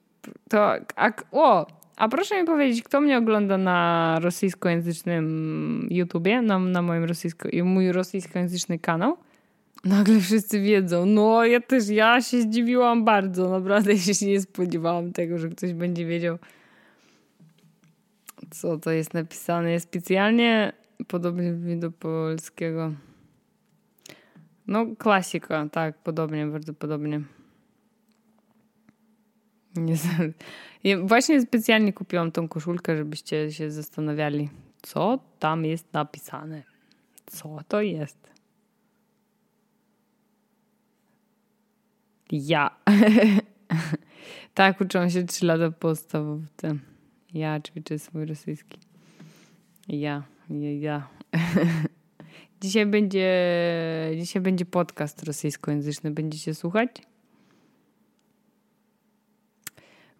To, 0.50 0.72
a, 0.96 1.12
o, 1.32 1.66
a 1.96 2.08
proszę 2.08 2.40
mi 2.40 2.46
powiedzieć, 2.46 2.82
kto 2.82 3.00
mnie 3.00 3.18
ogląda 3.18 3.58
na 3.58 4.18
rosyjskojęzycznym 4.22 5.86
YouTubie, 5.90 6.42
na, 6.42 6.58
na 6.58 6.82
moim 6.82 7.04
rosyjsko, 7.04 7.48
mój 7.64 7.92
rosyjskojęzyczny 7.92 8.78
kanał? 8.78 9.16
Nagle 9.84 10.20
wszyscy 10.20 10.60
wiedzą. 10.60 11.06
No, 11.06 11.44
ja 11.44 11.60
też, 11.60 11.88
ja 11.88 12.22
się 12.22 12.42
zdziwiłam 12.42 13.04
bardzo. 13.04 13.50
Naprawdę 13.50 13.98
się 13.98 14.26
nie 14.26 14.40
spodziewałam 14.40 15.12
tego, 15.12 15.38
że 15.38 15.48
ktoś 15.48 15.72
będzie 15.72 16.06
wiedział, 16.06 16.38
co 18.50 18.78
to 18.78 18.90
jest 18.90 19.14
napisane. 19.14 19.72
Jest 19.72 19.86
specjalnie 19.86 20.72
podobnie 21.08 21.76
do 21.76 21.90
polskiego. 21.90 22.92
No, 24.68 24.86
klasika, 24.98 25.68
tak, 25.72 25.98
podobnie, 25.98 26.46
bardzo 26.46 26.74
podobnie. 26.74 27.20
Nie, 30.84 30.98
właśnie 30.98 31.40
specjalnie 31.40 31.92
kupiłam 31.92 32.32
tą 32.32 32.48
koszulkę, 32.48 32.96
żebyście 32.96 33.52
się 33.52 33.70
zastanawiali, 33.70 34.48
co 34.82 35.18
tam 35.38 35.64
jest 35.64 35.92
napisane. 35.92 36.62
Co 37.26 37.58
to 37.68 37.80
jest? 37.80 38.30
Ja. 42.32 42.76
tak, 44.54 44.80
uczyłam 44.80 45.10
się 45.10 45.24
3 45.24 45.46
lata 45.46 45.70
podstawówce. 45.70 46.76
Ja 47.34 47.60
ćwiczę 47.60 47.98
swój 47.98 48.26
rosyjski. 48.26 48.78
Ja, 49.88 50.22
ja, 50.50 50.72
ja. 50.72 51.08
dzisiaj 52.60 52.86
będzie, 52.86 53.30
dzisiaj 54.16 54.42
będzie 54.42 54.64
podcast 54.64 55.22
rosyjskojęzyczny. 55.22 56.10
Będziecie 56.10 56.54
słuchać? 56.54 56.90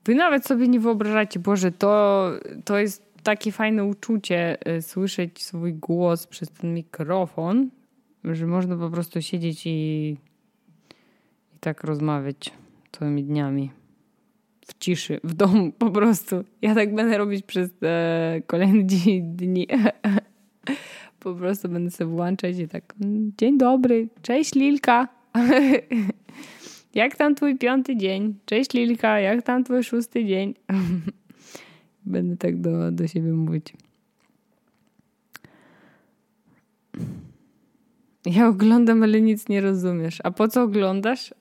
Wy 0.05 0.14
nawet 0.14 0.46
sobie 0.46 0.68
nie 0.68 0.81
wyobrażacie, 0.81 1.40
Boże, 1.40 1.72
to, 1.72 2.31
to 2.64 2.79
jest 2.79 3.09
takie 3.22 3.53
fajne 3.53 3.85
uczucie 3.85 4.59
y, 4.77 4.83
słyszeć 4.83 5.42
swój 5.42 5.74
głos 5.74 6.27
przez 6.27 6.51
ten 6.51 6.74
mikrofon, 6.74 7.70
że 8.24 8.46
można 8.46 8.77
po 8.77 8.90
prostu 8.90 9.22
siedzieć 9.22 9.62
i 9.66 10.16
i 11.59 11.61
tak 11.61 11.85
rozmawiać 11.85 12.53
całymi 12.92 13.24
dniami. 13.24 13.70
W 14.66 14.79
ciszy, 14.79 15.20
w 15.24 15.35
domu 15.35 15.72
po 15.72 15.90
prostu. 15.90 16.44
Ja 16.62 16.74
tak 16.74 16.94
będę 16.94 17.18
robić 17.18 17.46
przez 17.46 17.70
e, 17.83 18.40
kolejne 18.46 18.85
dni. 19.22 19.66
Po 21.20 21.35
prostu 21.35 21.68
będę 21.68 21.90
sobie 21.90 22.11
włączać 22.11 22.59
i 22.59 22.68
tak 22.68 22.94
mm, 23.00 23.33
dzień 23.38 23.59
dobry, 23.59 24.09
cześć 24.22 24.54
Lilka. 24.54 25.09
jak 26.94 27.16
tam 27.16 27.35
twój 27.35 27.59
piąty 27.59 27.96
dzień? 27.96 28.35
Cześć 28.44 28.72
Lilka, 28.72 29.20
jak 29.20 29.42
tam 29.42 29.64
twój 29.64 29.85
szósty 29.85 30.24
dzień? 30.24 30.54
będę 32.04 32.37
tak 32.37 32.61
do, 32.61 32.92
do 32.92 33.09
siebie 33.09 33.33
mówić. 33.33 33.72
Ja 38.26 38.48
oglądam, 38.48 39.02
ale 39.02 39.20
nic 39.20 39.48
nie 39.48 39.61
rozumiesz. 39.61 40.18
A 40.24 40.31
po 40.31 40.48
co 40.48 40.62
oglądasz? 40.62 41.35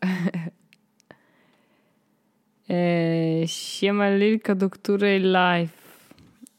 e, 2.69 3.43
siema 3.45 4.09
Lilka, 4.09 4.55
do 4.55 4.69
której 4.69 5.19
live? 5.19 5.87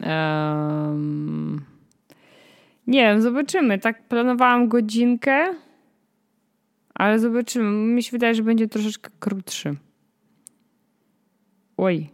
Um, 0.01 1.65
nie 2.89 3.03
wiem, 3.03 3.23
zobaczymy. 3.23 3.79
Tak 3.79 4.09
planowałam 4.09 4.69
godzinkę, 4.69 5.55
ale 6.95 7.19
zobaczymy. 7.19 7.71
Mi 7.71 8.03
się 8.03 8.11
wydaje, 8.11 8.35
że 8.35 8.43
będzie 8.43 8.69
troszeczkę 8.69 9.11
krótszy. 9.21 9.75
Oj, 11.77 12.07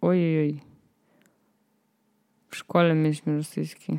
oj, 0.00 0.38
oj. 0.38 0.60
W 2.48 2.56
szkole 2.56 2.94
mieliśmy 2.94 3.36
rosyjski. 3.36 3.98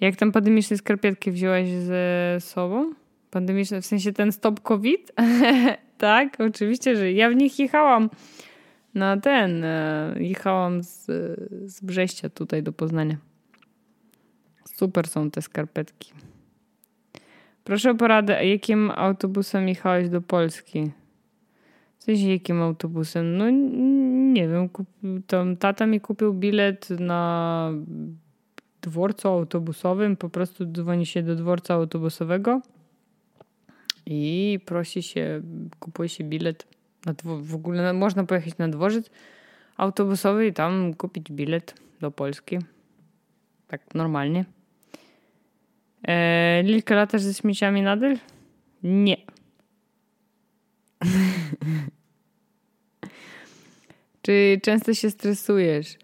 Jak 0.00 0.16
tam 0.16 0.32
pandemiczne 0.32 0.76
skarpetki 0.76 1.30
wziąłeś 1.30 1.70
ze 1.70 2.36
sobą? 2.40 2.92
Pandemiczne, 3.30 3.80
w 3.80 3.86
sensie 3.86 4.12
ten 4.12 4.32
stop 4.32 4.60
COVID? 4.60 5.12
tak, 5.98 6.36
oczywiście, 6.40 6.96
że 6.96 7.12
ja 7.12 7.30
w 7.30 7.34
nich 7.34 7.58
jechałam 7.58 8.10
na 8.94 9.16
ten, 9.16 9.64
e, 9.64 10.14
jechałam 10.20 10.82
z, 10.82 11.04
z 11.66 11.80
Brześcia 11.80 12.28
tutaj 12.28 12.62
do 12.62 12.72
Poznania. 12.72 13.16
Super 14.78 15.08
są 15.08 15.30
te 15.30 15.42
skarpetki. 15.42 16.12
Proszę 17.64 17.90
o 17.90 17.94
poradę, 17.94 18.46
jakim 18.46 18.90
autobusem 18.90 19.68
jechałeś 19.68 20.08
do 20.08 20.20
Polski? 20.20 20.90
W 21.98 22.04
sensie 22.04 22.28
jakim 22.28 22.62
autobusem? 22.62 23.36
No 23.36 23.50
nie 24.32 24.48
wiem, 24.48 24.68
kup, 24.68 24.86
tam 25.26 25.56
tata 25.56 25.86
mi 25.86 26.00
kupił 26.00 26.34
bilet 26.34 26.90
na 26.90 27.70
dworcu 28.82 29.28
autobusowym, 29.28 30.16
po 30.16 30.28
prostu 30.28 30.66
dzwoni 30.66 31.06
się 31.06 31.22
do 31.22 31.36
dworca 31.36 31.74
autobusowego 31.74 32.60
i 34.06 34.58
prosi 34.66 35.02
się, 35.02 35.42
kupuje 35.78 36.08
się 36.08 36.24
bilet. 36.24 36.66
Na 37.06 37.14
w 37.24 37.54
ogóle 37.54 37.92
można 37.92 38.24
pojechać 38.24 38.58
na 38.58 38.68
dworzec 38.68 39.10
autobusowy 39.76 40.46
i 40.46 40.52
tam 40.52 40.94
kupić 40.94 41.32
bilet 41.32 41.74
do 42.00 42.10
Polski. 42.10 42.58
Tak 43.68 43.94
normalnie. 43.94 44.55
Eee, 46.04 46.62
Lilka 46.62 46.94
latasz 46.94 47.22
ze 47.22 47.34
śmieciami 47.34 47.82
nadal? 47.82 48.16
Nie. 48.82 49.16
Czy 54.22 54.60
często 54.62 54.94
się 54.94 55.10
stresujesz? 55.10 55.96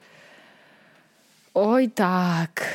Oj 1.54 1.90
tak. 1.90 2.74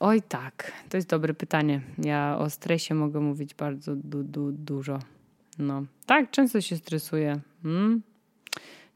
Oj 0.00 0.22
tak. 0.22 0.72
To 0.88 0.96
jest 0.96 1.08
dobre 1.08 1.34
pytanie. 1.34 1.80
Ja 1.98 2.36
o 2.38 2.50
stresie 2.50 2.94
mogę 2.94 3.20
mówić 3.20 3.54
bardzo 3.54 3.96
du, 3.96 4.22
du, 4.22 4.52
dużo. 4.52 4.98
No. 5.58 5.84
Tak, 6.06 6.30
często 6.30 6.60
się 6.60 6.76
stresuję. 6.76 7.40
Hmm? 7.62 8.02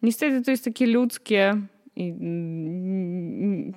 Niestety 0.02 0.42
to 0.42 0.50
jest 0.50 0.64
takie 0.64 0.86
ludzkie 0.86 1.60
i 1.96 2.12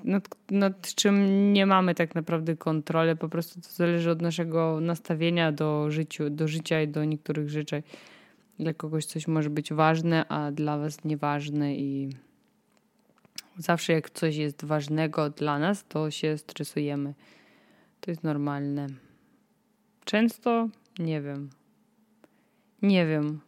nad, 0.04 0.28
nad 0.52 0.96
czym 0.96 1.54
nie 1.54 1.66
mamy 1.66 1.96
tak 1.96 2.16
naprawdę 2.16 2.58
kontroli. 2.58 3.18
Po 3.18 3.30
prostu 3.30 3.62
to 3.62 3.70
zależy 3.70 4.12
od 4.12 4.22
naszego 4.22 4.80
nastawienia 4.82 5.52
do, 5.52 5.92
życiu, 5.92 6.30
do 6.30 6.48
życia 6.48 6.82
i 6.82 6.88
do 6.88 7.06
niektórych 7.06 7.50
rzeczy. 7.50 7.84
Dla 8.60 8.74
kogoś 8.74 9.06
coś 9.06 9.28
może 9.28 9.50
być 9.50 9.74
ważne, 9.74 10.28
a 10.28 10.52
dla 10.52 10.78
was 10.78 11.04
nieważne 11.04 11.76
i 11.76 12.10
Zawsze 13.60 13.94
jak 13.94 14.10
coś 14.10 14.36
jest 14.36 14.66
ważnego 14.66 15.30
dla 15.30 15.60
nas, 15.60 15.86
to 15.88 16.12
się 16.12 16.38
stresujemy. 16.38 17.14
To 18.02 18.12
jest 18.12 18.24
normalne. 18.24 18.88
Często? 20.06 20.70
Nie 21.00 21.22
wiem. 21.22 21.50
Nie 22.82 23.06
wiem. 23.06 23.40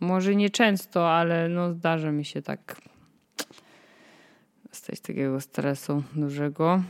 Może 0.00 0.36
nie 0.36 0.50
często, 0.50 1.10
ale 1.10 1.48
no 1.48 1.72
zdarza 1.72 2.12
mi 2.12 2.24
się 2.24 2.42
tak 2.42 2.80
dostać 4.88 5.00
takiego 5.00 5.40
stresu 5.40 6.02
dużego. 6.14 6.82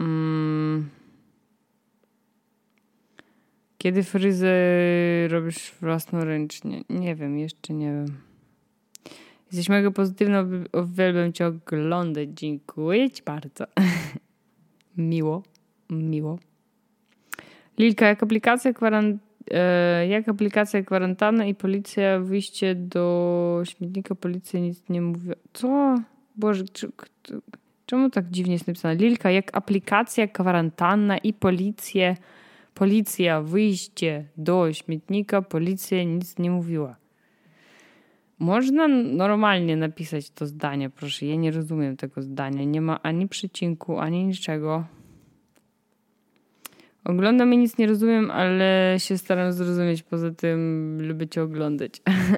Mm. 0.00 0.88
Kiedy 3.78 4.02
fryzę 4.02 4.48
robisz 5.28 5.72
własnoręcznie? 5.80 6.82
Nie 6.90 7.14
wiem, 7.14 7.38
jeszcze 7.38 7.74
nie 7.74 7.86
wiem. 7.86 8.16
Jesteś 9.46 9.68
mega 9.68 9.90
pozytywna, 9.90 10.44
uwielbiam 10.72 11.32
Cię 11.32 11.46
oglądać. 11.46 12.28
Dziękuję 12.34 13.10
Ci 13.10 13.22
bardzo. 13.22 13.64
miło, 14.96 15.42
miło. 15.90 16.38
Lilka, 17.78 18.06
jak 18.06 18.22
aplikacja 18.22 18.72
kwarant 18.72 19.22
e, 19.50 20.06
jak 20.06 20.28
aplikacja 20.28 20.82
kwarantanna 20.82 21.46
i 21.46 21.54
policja 21.54 22.20
wyjście 22.20 22.74
do 22.74 23.62
śmietnika, 23.64 24.14
policja 24.14 24.60
nic 24.60 24.88
nie 24.88 25.00
mówi. 25.00 25.30
Co? 25.52 25.94
Boże, 26.36 26.64
czy, 26.64 26.88
czemu 27.86 28.10
tak 28.10 28.30
dziwnie 28.30 28.52
jest 28.52 28.66
napisane? 28.66 28.94
Lilka, 28.94 29.30
jak 29.30 29.56
aplikacja 29.56 30.28
kwarantanna 30.28 31.18
i 31.18 31.32
policję, 31.32 32.16
policja 32.74 33.42
wyjście 33.42 34.24
do 34.36 34.72
śmietnika, 34.72 35.42
policja 35.42 36.04
nic 36.04 36.38
nie 36.38 36.50
mówiła. 36.50 36.96
Można 38.38 38.88
normalnie 38.88 39.76
napisać 39.76 40.30
to 40.30 40.46
zdanie, 40.46 40.90
proszę. 40.90 41.26
Ja 41.26 41.36
nie 41.36 41.50
rozumiem 41.50 41.96
tego 41.96 42.22
zdania. 42.22 42.64
Nie 42.64 42.80
ma 42.80 43.02
ani 43.02 43.28
przecinku, 43.28 43.98
ani 43.98 44.24
niczego. 44.24 44.84
Oglądam 47.04 47.54
i 47.54 47.58
nic 47.58 47.78
nie 47.78 47.86
rozumiem, 47.86 48.30
ale 48.30 48.96
się 48.98 49.18
staram 49.18 49.52
zrozumieć. 49.52 50.02
Poza 50.02 50.30
tym 50.30 50.98
lubię 51.00 51.28
cię 51.28 51.42
oglądać. 51.42 51.92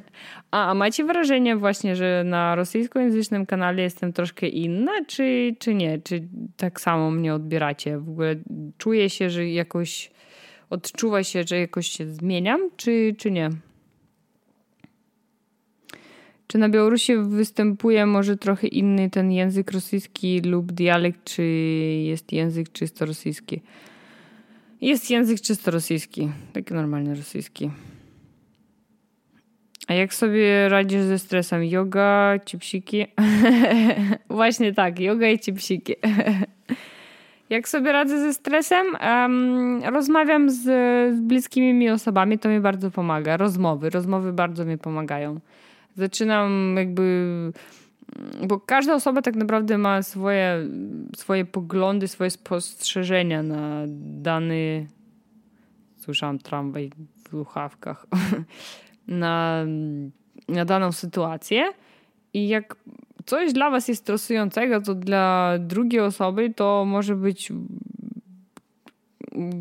a, 0.50 0.70
a 0.70 0.74
macie 0.74 1.04
wrażenie 1.04 1.56
właśnie, 1.56 1.96
że 1.96 2.22
na 2.26 2.54
rosyjskojęzycznym 2.54 3.46
kanale 3.46 3.82
jestem 3.82 4.12
troszkę 4.12 4.48
inna, 4.48 4.92
czy, 5.06 5.56
czy 5.58 5.74
nie? 5.74 5.98
Czy 5.98 6.28
tak 6.56 6.80
samo 6.80 7.10
mnie 7.10 7.34
odbieracie? 7.34 7.98
W 7.98 8.08
ogóle 8.08 8.36
czuję 8.78 9.10
się, 9.10 9.30
że 9.30 9.48
jakoś 9.48 10.10
odczuwa 10.70 11.24
się, 11.24 11.44
że 11.44 11.58
jakoś 11.58 11.86
się 11.86 12.06
zmieniam, 12.06 12.70
czy, 12.76 13.14
czy 13.18 13.30
nie? 13.30 13.50
Czy 16.46 16.58
na 16.58 16.68
Białorusi 16.68 17.16
występuje 17.16 18.06
może 18.06 18.36
trochę 18.36 18.66
inny 18.66 19.10
ten 19.10 19.32
język 19.32 19.72
rosyjski 19.72 20.40
lub 20.40 20.72
dialekt, 20.72 21.24
czy 21.24 21.42
jest 22.04 22.32
język 22.32 22.72
czysto 22.72 23.06
rosyjski? 23.06 23.62
Jest 24.80 25.10
język 25.10 25.40
czysto 25.40 25.70
rosyjski, 25.70 26.30
taki 26.52 26.74
normalny 26.74 27.14
rosyjski. 27.14 27.70
A 29.88 29.94
jak 29.94 30.14
sobie 30.14 30.68
radzisz 30.68 31.02
ze 31.02 31.18
stresem? 31.18 31.64
Yoga, 31.64 32.34
cipsiki? 32.46 33.06
Właśnie 34.30 34.72
tak, 34.72 35.00
yoga 35.00 35.28
i 35.28 35.38
cipsiki. 35.38 35.94
jak 37.50 37.68
sobie 37.68 37.92
radzę 37.92 38.20
ze 38.20 38.34
stresem? 38.34 38.86
Um, 39.02 39.82
rozmawiam 39.84 40.50
z, 40.50 40.62
z 41.16 41.20
bliskimi 41.20 41.74
mi 41.74 41.90
osobami, 41.90 42.38
to 42.38 42.48
mi 42.48 42.60
bardzo 42.60 42.90
pomaga. 42.90 43.36
Rozmowy, 43.36 43.90
rozmowy 43.90 44.32
bardzo 44.32 44.64
mi 44.64 44.78
pomagają. 44.78 45.40
Zaczynam 45.96 46.74
jakby 46.76 47.26
bo 48.46 48.60
każda 48.60 48.94
osoba 48.94 49.22
tak 49.22 49.36
naprawdę 49.36 49.78
ma 49.78 50.02
swoje, 50.02 50.68
swoje 51.16 51.44
poglądy, 51.44 52.08
swoje 52.08 52.30
spostrzeżenia 52.30 53.42
na 53.42 53.84
dany. 53.98 54.86
Słyszałam 55.96 56.38
tramwaj 56.38 56.90
w 57.24 57.28
słuchawkach. 57.28 58.06
na, 59.08 59.64
na 60.48 60.64
daną 60.64 60.92
sytuację. 60.92 61.72
I 62.34 62.48
jak 62.48 62.76
coś 63.26 63.52
dla 63.52 63.70
Was 63.70 63.88
jest 63.88 64.02
stresującego, 64.02 64.80
to 64.80 64.94
dla 64.94 65.54
drugiej 65.58 66.00
osoby 66.00 66.54
to 66.56 66.84
może 66.84 67.16
być 67.16 67.52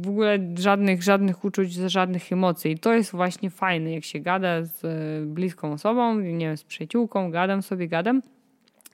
w 0.03 0.09
ogóle 0.09 0.39
żadnych, 0.57 1.03
żadnych 1.03 1.45
uczuć, 1.45 1.73
żadnych 1.73 2.31
emocji. 2.31 2.71
I 2.71 2.79
to 2.79 2.93
jest 2.93 3.11
właśnie 3.11 3.49
fajne, 3.49 3.91
jak 3.91 4.03
się 4.03 4.19
gada 4.19 4.63
z 4.63 4.81
bliską 5.27 5.71
osobą, 5.71 6.19
nie 6.19 6.47
wiem, 6.47 6.57
z 6.57 6.63
przyjaciółką, 6.63 7.31
gadam 7.31 7.61
sobie, 7.61 7.87
gadam 7.87 8.21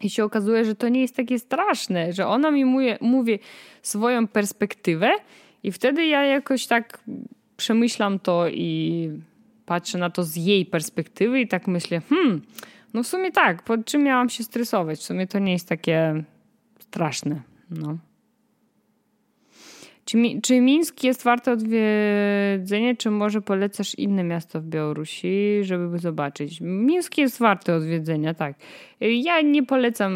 i 0.02 0.10
się 0.10 0.24
okazuje, 0.24 0.66
że 0.66 0.76
to 0.76 0.90
nie 0.90 1.02
jest 1.02 1.16
takie 1.16 1.40
straszne, 1.40 2.14
że 2.14 2.28
ona 2.28 2.52
mi 2.52 2.66
mówi, 2.66 2.88
mówi 3.02 3.40
swoją 3.82 4.28
perspektywę, 4.28 5.12
i 5.64 5.72
wtedy 5.72 6.06
ja 6.06 6.24
jakoś 6.24 6.68
tak 6.68 7.00
przemyślam 7.58 8.20
to 8.20 8.48
i 8.48 9.10
patrzę 9.66 9.98
na 9.98 10.10
to 10.10 10.24
z 10.24 10.36
jej 10.36 10.66
perspektywy, 10.66 11.42
i 11.42 11.48
tak 11.48 11.68
myślę, 11.68 12.02
hmm, 12.10 12.42
no 12.94 13.04
w 13.04 13.08
sumie 13.08 13.32
tak, 13.32 13.64
pod 13.64 13.86
czym 13.86 14.04
miałam 14.04 14.30
się 14.30 14.44
stresować? 14.44 15.00
W 15.00 15.04
sumie 15.04 15.28
to 15.28 15.40
nie 15.40 15.52
jest 15.52 15.70
takie 15.70 16.24
straszne. 16.80 17.42
No. 17.72 17.98
Czy, 20.06 20.18
czy 20.44 20.62
Mińsk 20.62 21.04
jest 21.04 21.24
warte 21.24 21.52
odwiedzenia, 21.52 22.96
czy 22.98 23.12
może 23.12 23.42
polecasz 23.42 23.96
inne 23.96 24.24
miasto 24.24 24.62
w 24.62 24.66
Białorusi, 24.66 25.60
żeby 25.62 26.00
zobaczyć? 26.00 26.62
Mińsk 26.62 27.18
jest 27.18 27.40
warte 27.40 27.76
odwiedzenia, 27.76 28.34
tak. 28.34 28.56
Ja 29.02 29.42
nie 29.42 29.64
polecam 29.64 30.14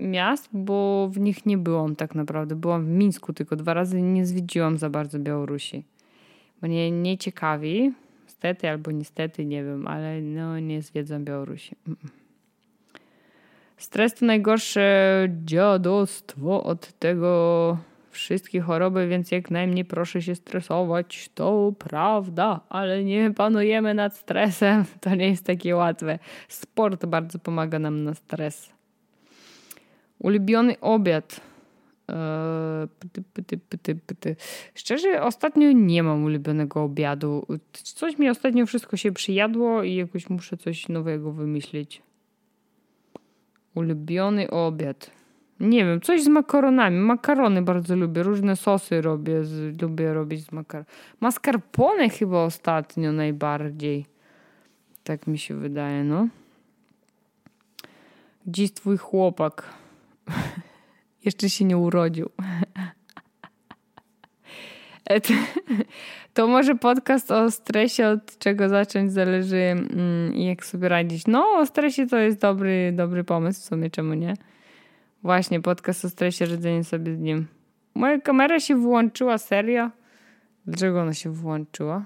miast, 0.00 0.48
bo 0.52 1.08
w 1.12 1.20
nich 1.20 1.46
nie 1.46 1.58
byłam 1.58 1.96
tak 1.96 2.14
naprawdę. 2.14 2.56
Byłam 2.56 2.86
w 2.86 2.88
Mińsku 2.88 3.32
tylko 3.32 3.56
dwa 3.56 3.74
razy, 3.74 4.02
nie 4.02 4.26
zwiedziłam 4.26 4.78
za 4.78 4.90
bardzo 4.90 5.18
Białorusi. 5.18 5.84
Mnie 6.62 6.90
nie 6.90 7.18
ciekawi, 7.18 7.92
niestety 8.24 8.68
albo 8.68 8.90
niestety, 8.90 9.44
nie 9.44 9.64
wiem, 9.64 9.86
ale 9.86 10.20
no 10.20 10.60
nie 10.60 10.82
zwiedzam 10.82 11.24
Białorusi. 11.24 11.76
Stres 13.76 14.14
to 14.14 14.26
najgorsze 14.26 15.28
dziadostwo 15.44 16.64
od 16.64 16.92
tego 16.92 17.78
wszystkie 18.10 18.60
choroby, 18.60 19.08
więc 19.08 19.30
jak 19.30 19.50
najmniej 19.50 19.84
proszę 19.84 20.22
się 20.22 20.34
stresować. 20.34 21.30
To 21.34 21.72
prawda, 21.78 22.60
ale 22.68 23.04
nie 23.04 23.30
panujemy 23.30 23.94
nad 23.94 24.16
stresem. 24.16 24.84
To 25.00 25.14
nie 25.14 25.28
jest 25.28 25.44
takie 25.44 25.76
łatwe. 25.76 26.18
Sport 26.48 27.06
bardzo 27.06 27.38
pomaga 27.38 27.78
nam 27.78 28.04
na 28.04 28.14
stres. 28.14 28.72
Ulubiony 30.18 30.80
obiad. 30.80 31.40
Eee, 32.08 32.88
pyty, 32.98 33.22
pyty, 33.32 33.58
pyty, 33.58 33.94
pyty. 33.94 34.36
Szczerze, 34.74 35.22
ostatnio 35.22 35.72
nie 35.72 36.02
mam 36.02 36.24
ulubionego 36.24 36.82
obiadu. 36.82 37.46
Coś 37.72 38.18
mi 38.18 38.28
ostatnio 38.28 38.66
wszystko 38.66 38.96
się 38.96 39.12
przyjadło 39.12 39.82
i 39.82 39.94
jakoś 39.94 40.30
muszę 40.30 40.56
coś 40.56 40.88
nowego 40.88 41.32
wymyślić. 41.32 42.02
Ulubiony 43.74 44.50
obiad. 44.50 45.17
Nie 45.60 45.84
wiem, 45.84 46.00
coś 46.00 46.22
z 46.22 46.28
makaronami. 46.28 46.98
Makarony 46.98 47.62
bardzo 47.62 47.96
lubię. 47.96 48.22
Różne 48.22 48.56
sosy 48.56 49.02
robię. 49.02 49.44
Z, 49.44 49.82
lubię 49.82 50.14
robić 50.14 50.44
z 50.44 50.52
makaron. 50.52 50.86
Mascarpone 51.20 52.08
chyba 52.08 52.44
ostatnio 52.44 53.12
najbardziej. 53.12 54.06
Tak 55.04 55.26
mi 55.26 55.38
się 55.38 55.54
wydaje, 55.54 56.04
no. 56.04 56.28
Dziś 58.46 58.72
twój 58.72 58.96
chłopak. 58.96 59.74
Jeszcze 61.24 61.50
się 61.50 61.64
nie 61.64 61.78
urodził. 61.78 62.30
To 66.34 66.46
może 66.46 66.74
podcast 66.74 67.30
o 67.30 67.50
stresie, 67.50 68.08
od 68.08 68.38
czego 68.38 68.68
zacząć, 68.68 69.12
zależy 69.12 69.56
mm, 69.56 70.34
jak 70.34 70.64
sobie 70.64 70.88
radzić. 70.88 71.26
No, 71.26 71.46
o 71.58 71.66
stresie 71.66 72.06
to 72.06 72.16
jest 72.16 72.40
dobry, 72.40 72.92
dobry 72.96 73.24
pomysł 73.24 73.60
w 73.60 73.64
sumie, 73.64 73.90
czemu 73.90 74.14
nie? 74.14 74.34
Właśnie, 75.22 75.60
podcast 75.60 76.04
o 76.04 76.10
stresie, 76.10 76.46
radzenie 76.46 76.84
sobie 76.84 77.16
z 77.16 77.18
nim. 77.18 77.46
Moja 77.94 78.20
kamera 78.20 78.60
się 78.60 78.76
wyłączyła, 78.76 79.38
serio? 79.38 79.90
Dlaczego 80.66 81.00
ona 81.00 81.14
się 81.14 81.32
wyłączyła? 81.32 82.04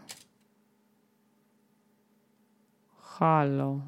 Halo. 2.98 3.80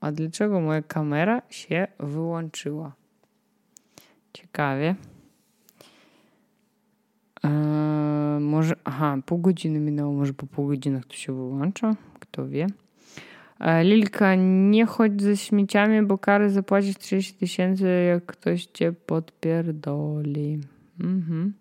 A 0.00 0.12
dlaczego 0.12 0.60
moja 0.60 0.82
kamera 0.82 1.42
się 1.50 1.86
wyłączyła? 2.00 2.92
Ciekawie. 4.32 4.94
Eee, 7.42 8.40
może, 8.40 8.74
aha, 8.84 9.18
pół 9.26 9.38
godziny 9.38 9.80
minęło, 9.80 10.12
może 10.12 10.34
po 10.34 10.46
pół 10.46 10.66
godzinach 10.66 11.04
to 11.06 11.14
się 11.14 11.32
wyłącza, 11.32 11.96
kto 12.20 12.48
wie. 12.48 12.66
E, 13.60 13.84
Lilka, 13.84 14.34
nie 14.70 14.86
chodź 14.86 15.22
ze 15.22 15.36
śmieciami, 15.36 16.02
bo 16.02 16.18
kary 16.18 16.50
zapłacisz 16.50 16.98
30 16.98 17.34
tysięcy, 17.34 17.88
jak 18.08 18.26
ktoś 18.26 18.66
cię 18.66 18.92
podpierdoli. 18.92 20.58
Mhm. 21.00 21.52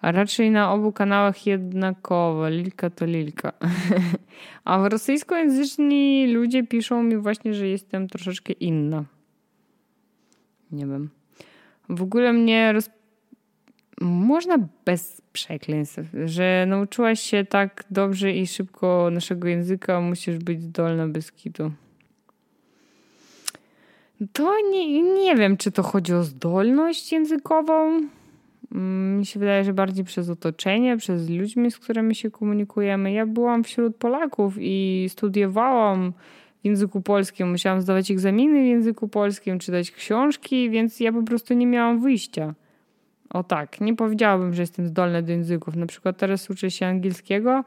A 0.00 0.12
raczej 0.12 0.50
na 0.50 0.72
obu 0.72 0.92
kanałach 0.92 1.46
jednakowo. 1.46 2.48
Lilka 2.48 2.90
to 2.90 3.06
Lilka. 3.06 3.52
A 4.64 4.78
w 4.78 4.86
rosyjskojęzyczni 4.86 6.32
ludzie 6.32 6.66
piszą 6.66 7.02
mi 7.02 7.16
właśnie, 7.16 7.54
że 7.54 7.68
jestem 7.68 8.08
troszeczkę 8.08 8.52
inna. 8.52 9.04
Nie 10.72 10.86
wiem. 10.86 11.10
W 11.88 12.02
ogóle 12.02 12.32
mnie 12.32 12.72
roz 12.72 12.90
można 14.02 14.58
bez 14.84 15.22
przekleństw, 15.32 16.00
że 16.24 16.66
nauczyłaś 16.68 17.20
się 17.20 17.44
tak 17.44 17.84
dobrze 17.90 18.32
i 18.32 18.46
szybko 18.46 19.08
naszego 19.12 19.48
języka, 19.48 20.00
musisz 20.00 20.38
być 20.38 20.62
zdolna 20.62 21.08
bez 21.08 21.32
kitu. 21.32 21.72
To 24.32 24.54
nie, 24.70 25.02
nie 25.02 25.36
wiem, 25.36 25.56
czy 25.56 25.72
to 25.72 25.82
chodzi 25.82 26.14
o 26.14 26.22
zdolność 26.22 27.12
językową. 27.12 28.00
Mm, 28.72 29.18
mi 29.18 29.26
się 29.26 29.40
wydaje, 29.40 29.64
że 29.64 29.72
bardziej 29.72 30.04
przez 30.04 30.28
otoczenie, 30.28 30.96
przez 30.96 31.30
ludźmi, 31.30 31.70
z 31.70 31.78
którymi 31.78 32.14
się 32.14 32.30
komunikujemy. 32.30 33.12
Ja 33.12 33.26
byłam 33.26 33.64
wśród 33.64 33.96
Polaków 33.96 34.54
i 34.58 35.06
studiowałam 35.08 36.12
w 36.62 36.64
języku 36.64 37.00
polskim. 37.00 37.50
Musiałam 37.50 37.82
zdawać 37.82 38.10
egzaminy 38.10 38.62
w 38.62 38.66
języku 38.66 39.08
polskim, 39.08 39.58
czytać 39.58 39.90
książki, 39.90 40.70
więc 40.70 41.00
ja 41.00 41.12
po 41.12 41.22
prostu 41.22 41.54
nie 41.54 41.66
miałam 41.66 42.00
wyjścia. 42.00 42.54
O 43.32 43.42
tak, 43.42 43.80
nie 43.80 43.96
powiedziałabym, 43.96 44.54
że 44.54 44.62
jestem 44.62 44.86
zdolna 44.86 45.22
do 45.22 45.32
języków. 45.32 45.76
Na 45.76 45.86
przykład 45.86 46.16
teraz 46.16 46.50
uczę 46.50 46.70
się 46.70 46.86
angielskiego 46.86 47.64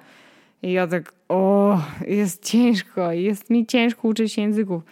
i 0.64 0.72
ja 0.72 0.88
tak, 0.88 1.14
o, 1.30 1.80
jest 2.08 2.46
ciężko, 2.46 3.12
jest 3.12 3.50
mi 3.50 3.66
ciężko 3.66 4.08
uczyć 4.08 4.34
się 4.34 4.42
języków. 4.42 4.84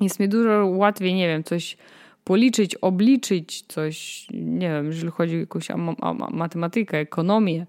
Jest 0.00 0.20
mi 0.20 0.28
dużo 0.28 0.66
łatwiej, 0.66 1.14
nie 1.14 1.28
wiem, 1.28 1.44
coś 1.44 1.76
policzyć, 2.24 2.74
obliczyć 2.74 3.64
coś, 3.68 4.26
nie 4.34 4.68
wiem, 4.68 4.86
jeżeli 4.86 5.10
chodzi 5.10 5.36
o 5.36 5.40
jakąś 5.40 5.68
matematykę, 6.30 6.98
ekonomię. 6.98 7.66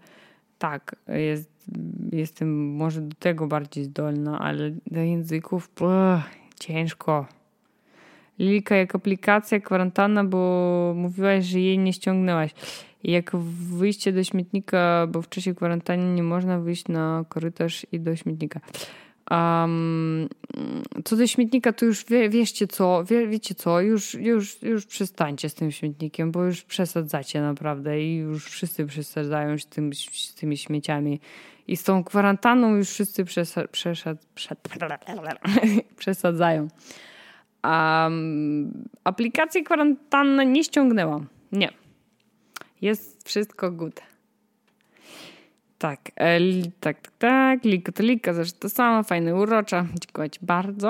Tak, 0.59 0.95
jest, 1.07 1.51
jestem 2.11 2.75
może 2.75 3.01
do 3.01 3.15
tego 3.19 3.47
bardziej 3.47 3.83
zdolna, 3.83 4.39
ale 4.39 4.71
do 4.91 4.99
języków 4.99 5.69
uch, 5.81 6.21
ciężko. 6.59 7.25
Lilka, 8.39 8.75
jak 8.75 8.95
aplikacja 8.95 9.59
kwarantanna, 9.59 10.23
bo 10.23 10.93
mówiłaś, 10.95 11.45
że 11.45 11.59
jej 11.59 11.79
nie 11.79 11.93
ściągnęłaś. 11.93 12.51
Jak 13.03 13.35
wyjście 13.77 14.11
do 14.11 14.23
śmietnika, 14.23 15.07
bo 15.11 15.21
w 15.21 15.29
czasie 15.29 15.55
kwarantanny 15.55 16.15
nie 16.15 16.23
można 16.23 16.59
wyjść 16.59 16.87
na 16.87 17.25
korytarz 17.29 17.85
i 17.91 17.99
do 17.99 18.15
śmietnika. 18.15 18.59
Um, 19.31 20.29
co 21.05 21.15
do 21.15 21.27
śmietnika, 21.27 21.73
to 21.73 21.85
już 21.85 22.05
wie, 22.05 22.29
co, 22.69 23.03
wie, 23.03 23.27
wiecie 23.27 23.55
co, 23.55 23.81
już, 23.81 24.13
już, 24.13 24.61
już 24.61 24.85
przestańcie 24.85 25.49
z 25.49 25.53
tym 25.53 25.71
śmietnikiem, 25.71 26.31
bo 26.31 26.43
już 26.43 26.61
przesadzacie 26.61 27.41
naprawdę 27.41 28.01
i 28.01 28.15
już 28.15 28.45
wszyscy 28.45 28.85
przesadzają 28.85 29.57
z, 29.57 29.65
tym, 29.65 29.93
z 29.93 30.35
tymi 30.35 30.57
śmieciami. 30.57 31.19
I 31.67 31.77
z 31.77 31.83
tą 31.83 32.03
kwarantanną 32.03 32.75
już 32.75 32.89
wszyscy 32.89 33.25
przesad, 33.25 33.69
przesad, 33.71 34.25
przed, 34.35 34.59
przesadzają. 35.97 36.67
Um, 37.67 38.71
aplikację 39.03 39.63
kwarantanny 39.63 40.45
nie 40.45 40.63
ściągnęłam. 40.63 41.27
Nie. 41.51 41.69
Jest 42.81 43.27
wszystko 43.27 43.71
good. 43.71 44.01
Tak, 45.77 46.11
e, 46.15 46.39
tak, 46.79 47.01
tak, 47.01 47.11
tak. 47.17 47.63
Lika 47.65 47.91
to 47.91 48.03
lika, 48.03 48.33
zresztą 48.33 48.59
to 48.59 48.69
samo, 48.69 49.03
fajne, 49.03 49.35
urocza. 49.35 49.85
Dziękuję 50.01 50.29
Ci 50.29 50.39
bardzo. 50.41 50.87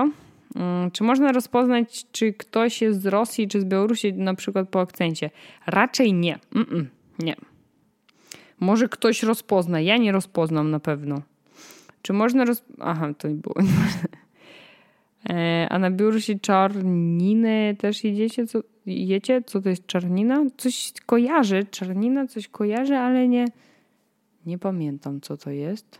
Um, 0.55 0.91
czy 0.91 1.03
można 1.03 1.31
rozpoznać, 1.31 2.05
czy 2.11 2.33
ktoś 2.33 2.81
jest 2.81 3.01
z 3.01 3.05
Rosji, 3.05 3.47
czy 3.47 3.61
z 3.61 3.65
Białorusi, 3.65 4.13
na 4.13 4.33
przykład 4.33 4.69
po 4.69 4.81
akcencie? 4.81 5.29
Raczej 5.65 6.13
nie. 6.13 6.39
Mm 6.55 6.67
-mm, 6.67 6.85
nie. 7.19 7.35
Może 8.59 8.89
ktoś 8.89 9.23
rozpozna. 9.23 9.81
Ja 9.81 9.97
nie 9.97 10.11
rozpoznam 10.11 10.71
na 10.71 10.79
pewno. 10.79 11.21
Czy 12.01 12.13
można 12.13 12.45
roz... 12.45 12.63
Aha, 12.79 13.13
to 13.17 13.27
nie 13.27 13.35
było. 13.35 13.55
E, 15.29 15.67
a 15.69 15.79
na 15.79 15.91
Białorusi 15.91 16.39
czarniny 16.39 17.75
też 17.79 18.03
jedziecie? 18.03 18.47
Co, 18.47 18.59
jecie? 18.85 19.41
Co 19.41 19.61
to 19.61 19.69
jest 19.69 19.87
czarnina? 19.87 20.45
Coś 20.57 20.93
kojarzy. 21.05 21.65
Czarnina 21.71 22.27
coś 22.27 22.47
kojarzy, 22.47 22.95
ale 22.95 23.27
nie... 23.27 23.45
Nie 24.45 24.57
pamiętam, 24.57 25.21
co 25.21 25.37
to 25.37 25.49
jest. 25.51 25.99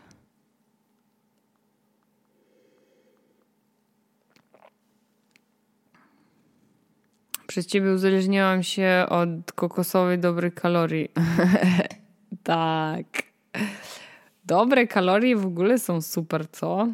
Przez 7.46 7.66
ciebie 7.66 7.92
uzależniłam 7.92 8.62
się 8.62 9.06
od 9.08 9.52
kokosowej 9.52 10.18
dobrych 10.18 10.54
kalorii. 10.54 11.08
tak. 12.42 13.06
Dobre 14.44 14.86
kalorie 14.86 15.36
w 15.36 15.46
ogóle 15.46 15.78
są 15.78 16.02
super, 16.02 16.50
co? 16.50 16.88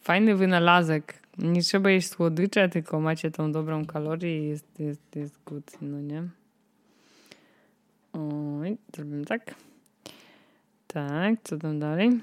Fajny 0.00 0.34
wynalazek. 0.34 1.21
Nie 1.38 1.62
trzeba 1.62 1.90
jeść 1.90 2.08
słodycze, 2.08 2.68
tylko 2.68 3.00
macie 3.00 3.30
tą 3.30 3.52
dobrą 3.52 3.86
kalorię 3.86 4.44
i 4.44 4.48
jest, 4.48 4.80
jest, 4.80 5.16
jest 5.16 5.38
good, 5.46 5.72
no 5.82 6.00
nie? 6.00 6.28
Oj, 8.12 8.76
zrobimy 8.94 9.24
tak. 9.24 9.54
Tak, 10.86 11.34
co 11.44 11.56
tam 11.56 11.78
dalej? 11.78 12.20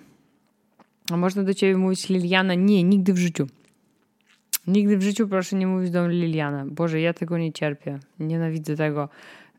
A 1.11 1.17
można 1.17 1.43
do 1.43 1.53
ciebie 1.53 1.77
mówić 1.77 2.09
Liliana? 2.09 2.53
Nie, 2.53 2.83
nigdy 2.83 3.13
w 3.13 3.17
życiu. 3.17 3.47
Nigdy 4.67 4.97
w 4.97 5.01
życiu 5.01 5.27
proszę 5.27 5.55
nie 5.55 5.67
mówić 5.67 5.91
do 5.91 6.07
Liliana. 6.07 6.65
Boże, 6.65 7.01
ja 7.01 7.13
tego 7.13 7.37
nie 7.37 7.53
cierpię. 7.53 7.99
Nienawidzę 8.19 8.75
tego. 8.75 9.09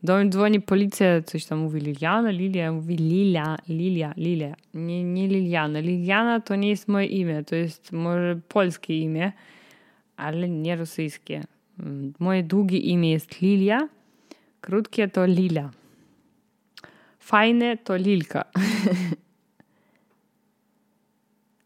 Do 0.03 0.17
mnie 0.17 0.29
dzwoni 0.29 0.61
policja, 0.61 1.21
coś 1.21 1.45
tam 1.45 1.59
mówi 1.59 1.79
Liliana, 1.79 2.29
Lilia, 2.29 2.71
mówi 2.71 2.95
Lilia, 2.95 3.57
Lilia, 3.69 4.13
Lilia. 4.17 4.55
Nie, 4.73 5.03
nie 5.03 5.27
Liliana. 5.27 5.79
Liliana 5.79 6.39
to 6.39 6.55
nie 6.55 6.69
jest 6.69 6.87
moje 6.87 7.05
imię, 7.05 7.43
to 7.43 7.55
jest 7.55 7.91
może 7.91 8.39
polskie 8.47 8.99
imię, 8.99 9.31
ale 10.17 10.49
nie 10.49 10.75
rosyjskie. 10.75 11.43
Moje 12.19 12.43
długie 12.43 12.77
imię 12.77 13.11
jest 13.11 13.41
Lilia, 13.41 13.89
krótkie 14.61 15.07
to 15.07 15.25
Lila. 15.25 15.71
Fajne 17.19 17.77
to 17.77 17.95
Lilka. 17.95 18.43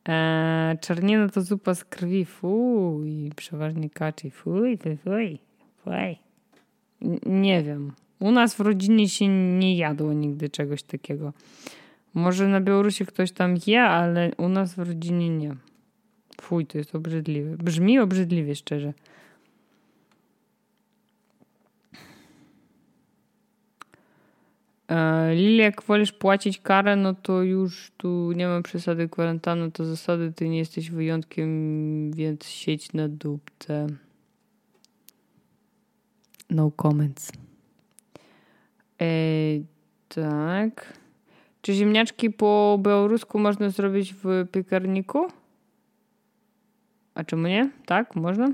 e, 0.09 0.77
czarnina 0.81 1.29
to 1.29 1.41
zupa 1.41 1.75
z 1.75 1.85
krwi. 1.85 2.25
Fuj, 2.25 3.31
przeważnie 3.35 3.89
kaczy. 3.89 4.31
Fuj, 4.31 4.77
fuj, 4.77 4.97
fuj. 4.97 5.39
fuj. 5.83 6.17
Nie 7.25 7.63
wiem. 7.63 7.91
U 8.19 8.31
nas 8.31 8.55
w 8.55 8.59
rodzinie 8.59 9.09
się 9.09 9.27
nie 9.57 9.77
jadło 9.77 10.13
nigdy 10.13 10.49
czegoś 10.49 10.83
takiego. 10.83 11.33
Może 12.13 12.47
na 12.47 12.61
Białorusi 12.61 13.05
ktoś 13.05 13.31
tam 13.31 13.55
je, 13.67 13.81
ale 13.81 14.31
u 14.37 14.49
nas 14.49 14.75
w 14.75 14.79
rodzinie 14.79 15.29
nie. 15.29 15.55
Fuj, 16.41 16.65
to 16.65 16.77
jest 16.77 16.95
obrzydliwe. 16.95 17.57
Brzmi 17.57 17.99
obrzydliwie, 17.99 18.55
szczerze. 18.55 18.93
E, 24.87 25.35
Lili, 25.35 25.57
jak 25.57 25.83
wolisz 25.83 26.11
płacić 26.11 26.59
karę, 26.61 26.95
no 26.95 27.13
to 27.13 27.43
już 27.43 27.91
tu 27.97 28.31
nie 28.31 28.47
ma 28.47 28.61
przesady 28.61 29.09
kwarantanny, 29.09 29.71
to 29.71 29.85
zasady 29.85 30.33
ty 30.33 30.49
nie 30.49 30.57
jesteś 30.57 30.91
wyjątkiem, 30.91 32.11
więc 32.11 32.45
sieć 32.45 32.93
na 32.93 33.07
dupce. 33.07 33.87
No 36.49 36.71
comments. 36.71 37.44
Ej, 39.05 39.65
tak. 40.07 40.93
Czy 41.61 41.73
ziemniaczki 41.73 42.29
po 42.29 42.79
białorusku 42.81 43.39
można 43.39 43.69
zrobić 43.69 44.13
w 44.13 44.47
piekarniku? 44.51 45.27
A 47.15 47.23
czemu 47.23 47.47
nie? 47.47 47.69
Tak, 47.85 48.15
można. 48.15 48.47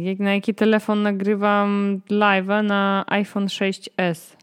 Jak 0.00 0.18
na 0.18 0.34
jaki 0.34 0.54
telefon 0.54 1.02
nagrywam 1.02 2.00
live'a 2.10 2.64
na 2.64 3.04
iPhone 3.06 3.46
6s. 3.46 4.36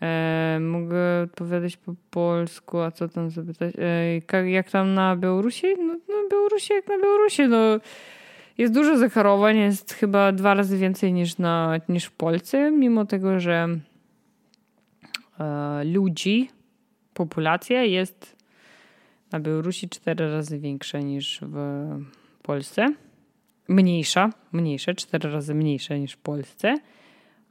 Eee, 0.00 0.60
mogę 0.60 1.22
odpowiadać 1.22 1.76
po 1.76 1.94
polsku, 2.10 2.78
a 2.78 2.90
co 2.90 3.08
tam 3.08 3.30
zapytać? 3.30 3.74
Eee, 3.78 4.52
jak 4.52 4.70
tam 4.70 4.94
na 4.94 5.16
Białorusi? 5.16 5.66
No, 5.78 5.92
na 5.92 6.28
Białorusi 6.30 6.72
jak 6.72 6.88
na 6.88 6.98
Białorusi. 6.98 7.48
No, 7.48 7.58
jest 8.58 8.74
dużo 8.74 8.98
zachorowań, 8.98 9.56
jest 9.56 9.92
chyba 9.92 10.32
dwa 10.32 10.54
razy 10.54 10.78
więcej 10.78 11.12
niż, 11.12 11.38
na, 11.38 11.80
niż 11.88 12.04
w 12.04 12.12
Polsce, 12.12 12.70
mimo 12.70 13.04
tego, 13.04 13.40
że 13.40 13.68
e, 15.40 15.84
ludzi, 15.84 16.50
populacja 17.14 17.82
jest 17.82 18.36
na 19.32 19.40
Białorusi 19.40 19.88
cztery 19.88 20.32
razy 20.32 20.58
większa 20.58 20.98
niż 20.98 21.40
w 21.42 21.56
Polsce. 22.42 22.94
Mniejsza, 23.68 24.30
mniejsze, 24.52 24.94
cztery 24.94 25.30
razy 25.30 25.54
mniejsze 25.54 26.00
niż 26.00 26.12
w 26.12 26.18
Polsce, 26.18 26.74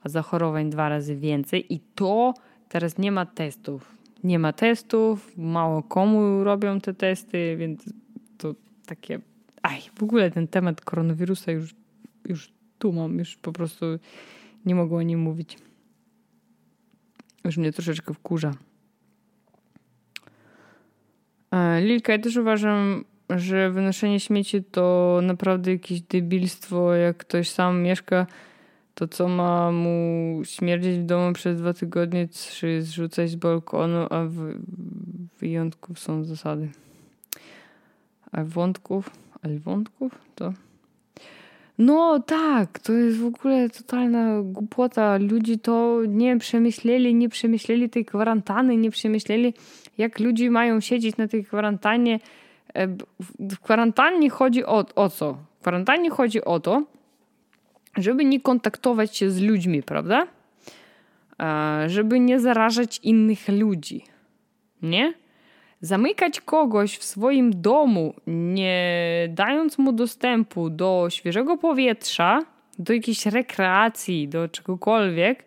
a 0.03 0.09
zachorowań 0.09 0.69
dwa 0.69 0.89
razy 0.89 1.15
więcej 1.15 1.73
i 1.73 1.79
to 1.95 2.33
teraz 2.69 2.97
nie 2.97 3.11
ma 3.11 3.25
testów. 3.25 3.95
Nie 4.23 4.39
ma 4.39 4.53
testów, 4.53 5.37
mało 5.37 5.83
komu 5.83 6.43
robią 6.43 6.81
te 6.81 6.93
testy, 6.93 7.55
więc 7.57 7.93
to 8.37 8.55
takie. 8.85 9.19
Aj, 9.65 9.81
w 9.95 10.03
ogóle 10.03 10.31
ten 10.31 10.47
temat 10.47 10.81
koronawirusa 10.81 11.51
już, 11.51 11.75
już 12.25 12.51
tu 12.79 12.93
mam, 12.93 13.19
już 13.19 13.35
po 13.35 13.51
prostu 13.51 13.85
nie 14.65 14.75
mogę 14.75 14.95
o 14.95 15.01
nim 15.01 15.19
mówić. 15.19 15.57
Już 17.45 17.57
mnie 17.57 17.71
troszeczkę 17.71 18.13
wkurza. 18.13 18.51
E, 21.51 21.81
Lilka, 21.81 22.13
ja 22.13 22.19
też 22.19 22.37
uważam, 22.37 23.05
że 23.29 23.71
wynoszenie 23.71 24.19
śmieci 24.19 24.63
to 24.63 25.19
naprawdę 25.23 25.71
jakieś 25.71 26.01
debilstwo. 26.01 26.93
Jak 26.93 27.17
ktoś 27.17 27.49
sam 27.49 27.81
mieszka, 27.81 28.27
to 28.95 29.07
co 29.07 29.27
ma 29.27 29.71
mu 29.71 30.41
śmierdzieć 30.43 30.99
w 30.99 31.05
domu 31.05 31.33
przez 31.33 31.57
dwa 31.57 31.73
tygodnie, 31.73 32.27
czy 32.27 32.81
zrzucać 32.81 33.29
z 33.29 33.35
balkonu, 33.35 34.07
a 34.09 34.25
w, 34.25 34.59
wyjątków 35.39 35.99
są 35.99 36.23
zasady. 36.23 36.69
A 38.31 38.43
wątków, 38.43 39.24
ale 39.45 39.59
wątków 39.59 40.11
to. 40.35 40.53
No 41.77 42.19
tak, 42.19 42.79
to 42.79 42.93
jest 42.93 43.17
w 43.17 43.25
ogóle 43.25 43.69
totalna 43.69 44.41
głupota. 44.43 45.17
Ludzie 45.17 45.57
to 45.57 45.99
nie 46.07 46.37
przemyśleli, 46.37 47.15
nie 47.15 47.29
przemyśleli 47.29 47.89
tej 47.89 48.05
kwarantanny, 48.05 48.77
nie 48.77 48.91
przemyśleli, 48.91 49.53
jak 49.97 50.19
ludzie 50.19 50.51
mają 50.51 50.79
siedzieć 50.79 51.17
na 51.17 51.27
tej 51.27 51.45
kwarantannie. 51.45 52.19
E, 52.73 52.87
w 53.39 53.59
kwarantannie 53.59 54.29
chodzi 54.29 54.65
o, 54.65 54.85
o 54.95 55.09
co? 55.09 55.33
W 55.33 55.61
kwarantannie 55.61 56.09
chodzi 56.09 56.45
o 56.45 56.59
to, 56.59 56.83
żeby 57.97 58.25
nie 58.25 58.41
kontaktować 58.41 59.17
się 59.17 59.31
z 59.31 59.41
ludźmi, 59.41 59.83
prawda? 59.83 60.27
E, 61.39 61.89
żeby 61.89 62.19
nie 62.19 62.39
zarażać 62.39 62.99
innych 63.03 63.49
ludzi. 63.49 64.03
Nie? 64.81 65.13
Zamykać 65.85 66.41
kogoś 66.41 66.97
w 66.97 67.03
swoim 67.03 67.61
domu, 67.61 68.13
nie 68.27 69.27
dając 69.29 69.77
mu 69.77 69.91
dostępu 69.93 70.69
do 70.69 71.07
świeżego 71.09 71.57
powietrza, 71.57 72.41
do 72.79 72.93
jakiejś 72.93 73.25
rekreacji, 73.25 74.27
do 74.27 74.49
czegokolwiek, 74.49 75.43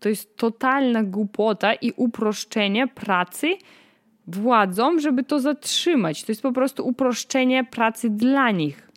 to 0.00 0.08
jest 0.08 0.36
totalna 0.36 1.02
głupota 1.02 1.74
i 1.74 1.92
uproszczenie 1.96 2.88
pracy 2.88 3.56
władzom, 4.26 5.00
żeby 5.00 5.24
to 5.24 5.40
zatrzymać. 5.40 6.24
To 6.24 6.32
jest 6.32 6.42
po 6.42 6.52
prostu 6.52 6.86
uproszczenie 6.86 7.64
pracy 7.64 8.10
dla 8.10 8.50
nich. 8.50 8.88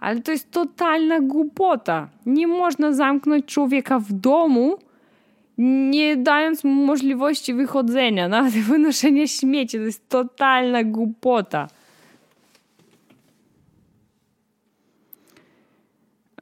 Ale 0.00 0.20
to 0.20 0.32
jest 0.32 0.50
totalna 0.50 1.20
głupota. 1.20 2.08
Nie 2.26 2.46
można 2.46 2.92
zamknąć 2.92 3.44
człowieka 3.44 3.98
w 3.98 4.12
domu, 4.12 4.78
nie 5.58 6.16
dając 6.16 6.64
mu 6.64 6.86
możliwości 6.86 7.54
wychodzenia, 7.54 8.28
nawet 8.38 8.54
wynoszenia 8.54 9.26
śmieci. 9.26 9.78
To 9.78 9.84
jest 9.84 10.08
totalna 10.08 10.84
głupota. 10.84 11.68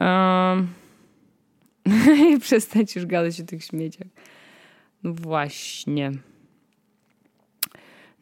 Um. 0.01 0.69
Przestać 2.41 2.97
już 2.97 3.07
gadać 3.07 3.41
o 3.41 3.45
tych 3.45 3.65
śmieciach. 3.65 4.09
No 5.03 5.15
właśnie. 5.15 6.13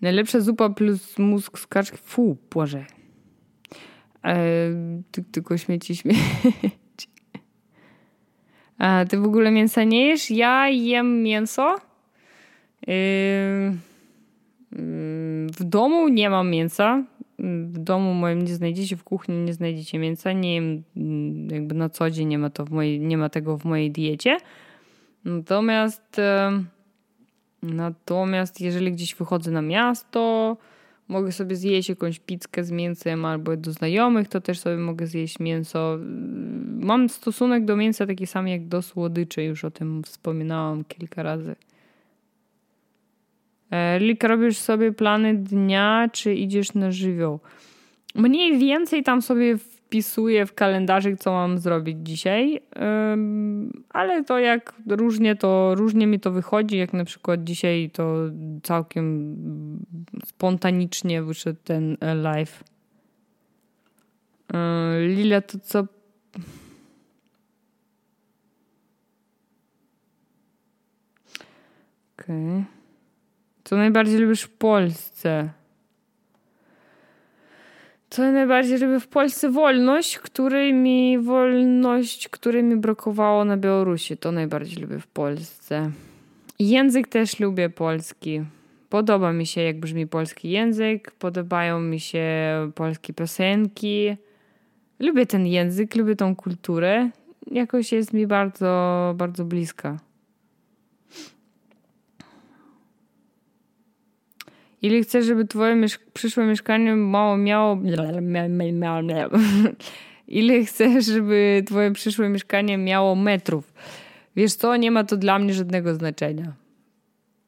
Najlepsza 0.01 0.41
zupa 0.41 0.71
plus 0.71 1.19
mózg 1.19 1.59
z 1.59 1.67
kaczki. 1.67 1.97
Fu, 1.97 2.37
Boże. 2.51 2.85
E, 4.25 4.37
ty, 5.11 5.25
tylko 5.33 5.59
śmieci, 5.59 5.97
śmieci. 5.97 6.21
A 8.79 9.05
ty 9.09 9.19
w 9.19 9.25
ogóle 9.25 9.51
mięsa 9.51 9.85
nie 9.85 10.07
jesz? 10.07 10.31
Ja 10.31 10.69
jem 10.69 11.23
mięso. 11.23 11.77
W 15.53 15.65
domu 15.65 16.09
nie 16.09 16.31
mam 16.31 16.51
mięsa. 16.51 17.05
W 17.39 17.79
domu 17.79 18.15
moim 18.15 18.43
nie 18.43 18.55
znajdziecie, 18.55 18.97
w 18.97 19.05
kuchni 19.05 19.37
nie 19.37 19.55
znajdziecie 19.55 19.99
mięsa. 19.99 20.33
Nie 20.33 20.55
jem 20.55 20.83
mm, 20.97 21.51
jakby 21.51 21.75
na 21.75 21.89
co 21.89 22.11
dzień, 22.11 22.29
nie 22.29 22.39
ma, 22.39 22.51
to 22.51 22.65
w 22.65 22.71
mojej, 22.71 23.01
nie 23.01 23.19
ma 23.19 23.29
tego 23.29 23.59
w 23.59 23.65
mojej 23.65 23.91
diecie. 23.91 24.37
Natomiast, 25.25 26.21
natomiast 27.63 28.61
jeżeli 28.61 28.93
gdzieś 28.93 29.15
wychodzę 29.15 29.51
na 29.51 29.63
miasto, 29.63 30.57
mogę 31.09 31.33
sobie 31.33 31.57
zjeść 31.57 31.89
jakąś 31.89 32.19
pizzkę 32.19 32.65
z 32.65 32.71
mięsem 32.71 33.25
albo 33.25 33.57
do 33.57 33.73
znajomych, 33.73 34.29
to 34.29 34.41
też 34.41 34.59
sobie 34.59 34.77
mogę 34.77 35.07
zjeść 35.07 35.39
mięso. 35.39 35.99
Mam 36.81 37.09
stosunek 37.09 37.65
do 37.65 37.77
mięsa 37.77 38.07
taki 38.07 38.27
sam 38.27 38.49
jak 38.49 38.69
do 38.69 38.83
słodyczy, 38.83 39.43
już 39.43 39.65
o 39.65 39.71
tym 39.71 40.03
wspominałam 40.03 40.85
kilka 40.85 41.23
razy. 41.23 41.57
E, 43.71 43.99
Lik, 43.99 44.25
robisz 44.25 44.59
sobie 44.59 44.93
plany 44.93 45.35
dnia, 45.35 46.09
czy 46.13 46.35
idziesz 46.35 46.75
na 46.75 46.93
żywioł? 46.93 47.41
Mniej 48.15 48.59
więcej 48.59 49.03
tam 49.03 49.23
sobie 49.23 49.59
wpisuję 49.95 50.47
w 50.47 50.55
kalendarzyk, 50.55 51.19
co 51.19 51.33
mam 51.33 51.59
zrobić 51.59 51.99
dzisiaj, 52.03 52.61
ale 53.91 54.25
to 54.25 54.39
jak 54.39 54.75
różnie 54.89 55.37
to, 55.37 55.75
różnie 55.75 56.07
mi 56.07 56.21
to 56.21 56.31
wychodzi, 56.31 56.77
jak 56.77 56.93
na 56.93 57.05
przykład 57.05 57.45
dzisiaj 57.45 57.91
to 57.93 58.17
całkiem 58.63 59.37
spontanicznie 60.27 61.23
wyszedł 61.23 61.59
ten 61.65 61.97
e, 62.01 62.15
live. 62.15 62.65
E, 64.55 65.01
Lila, 65.01 65.41
to 65.41 65.59
co... 65.59 65.79
Okej. 72.19 72.49
Okay. 72.49 72.65
Co 73.65 73.77
najbardziej 73.77 74.19
lubisz 74.19 74.43
w 74.43 74.51
Polsce? 74.51 75.51
Co 78.15 78.33
najbardziej 78.33 78.79
lubię 78.79 79.01
w 79.01 79.09
Polsce 79.09 79.51
wolność, 79.51 80.19
której 80.19 80.75
mi 80.75 81.19
wolność, 81.19 82.29
której 82.29 82.63
mi 82.63 82.77
brakowało 82.77 83.45
na 83.45 83.57
Białorusi. 83.57 84.17
To 84.17 84.33
najbardziej 84.33 84.83
lubię 84.83 84.99
w 84.99 85.07
Polsce. 85.07 85.91
Język 86.59 87.09
też 87.09 87.41
lubię 87.41 87.71
polski. 87.71 88.45
Podoba 88.89 89.33
mi 89.33 89.47
się, 89.47 89.61
jak 89.61 89.81
brzmi 89.81 90.07
polski 90.07 90.51
język, 90.51 91.11
podobają 91.11 91.81
mi 91.81 92.01
się 92.01 92.27
polskie 92.75 93.13
piosenki. 93.13 94.17
Lubię 95.01 95.27
ten 95.27 95.47
język, 95.47 95.97
lubię 95.97 96.17
tą 96.17 96.37
kulturę. 96.37 97.11
Jakoś 97.51 97.93
jest 97.93 98.13
mi 98.13 98.27
bardzo, 98.27 99.15
bardzo 99.17 99.45
bliska. 99.45 99.99
Ile 104.85 105.03
chcesz, 105.03 105.27
żeby 105.27 105.45
twoje 105.45 105.75
miesz 105.75 105.99
przyszłe 106.15 106.47
mieszkanie 106.47 106.97
mało 106.97 107.37
miało... 107.37 107.79
Ile 110.29 110.65
chcesz, 110.65 111.07
żeby 111.07 111.63
twoje 111.67 111.93
przyszłe 111.93 112.29
mieszkanie 112.29 112.79
miało 112.79 113.15
metrów? 113.15 113.73
Wiesz 114.37 114.55
co, 114.55 114.77
nie 114.77 114.91
ma 114.91 115.05
to 115.05 115.17
dla 115.17 115.39
mnie 115.39 115.55
żadnego 115.55 115.95
znaczenia. 115.95 116.53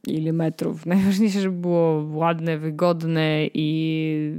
Ile 0.06 0.32
metrów. 0.32 0.86
Najważniejsze, 0.86 1.40
żeby 1.40 1.56
było 1.56 2.08
ładne, 2.12 2.58
wygodne 2.58 3.46
i 3.54 4.32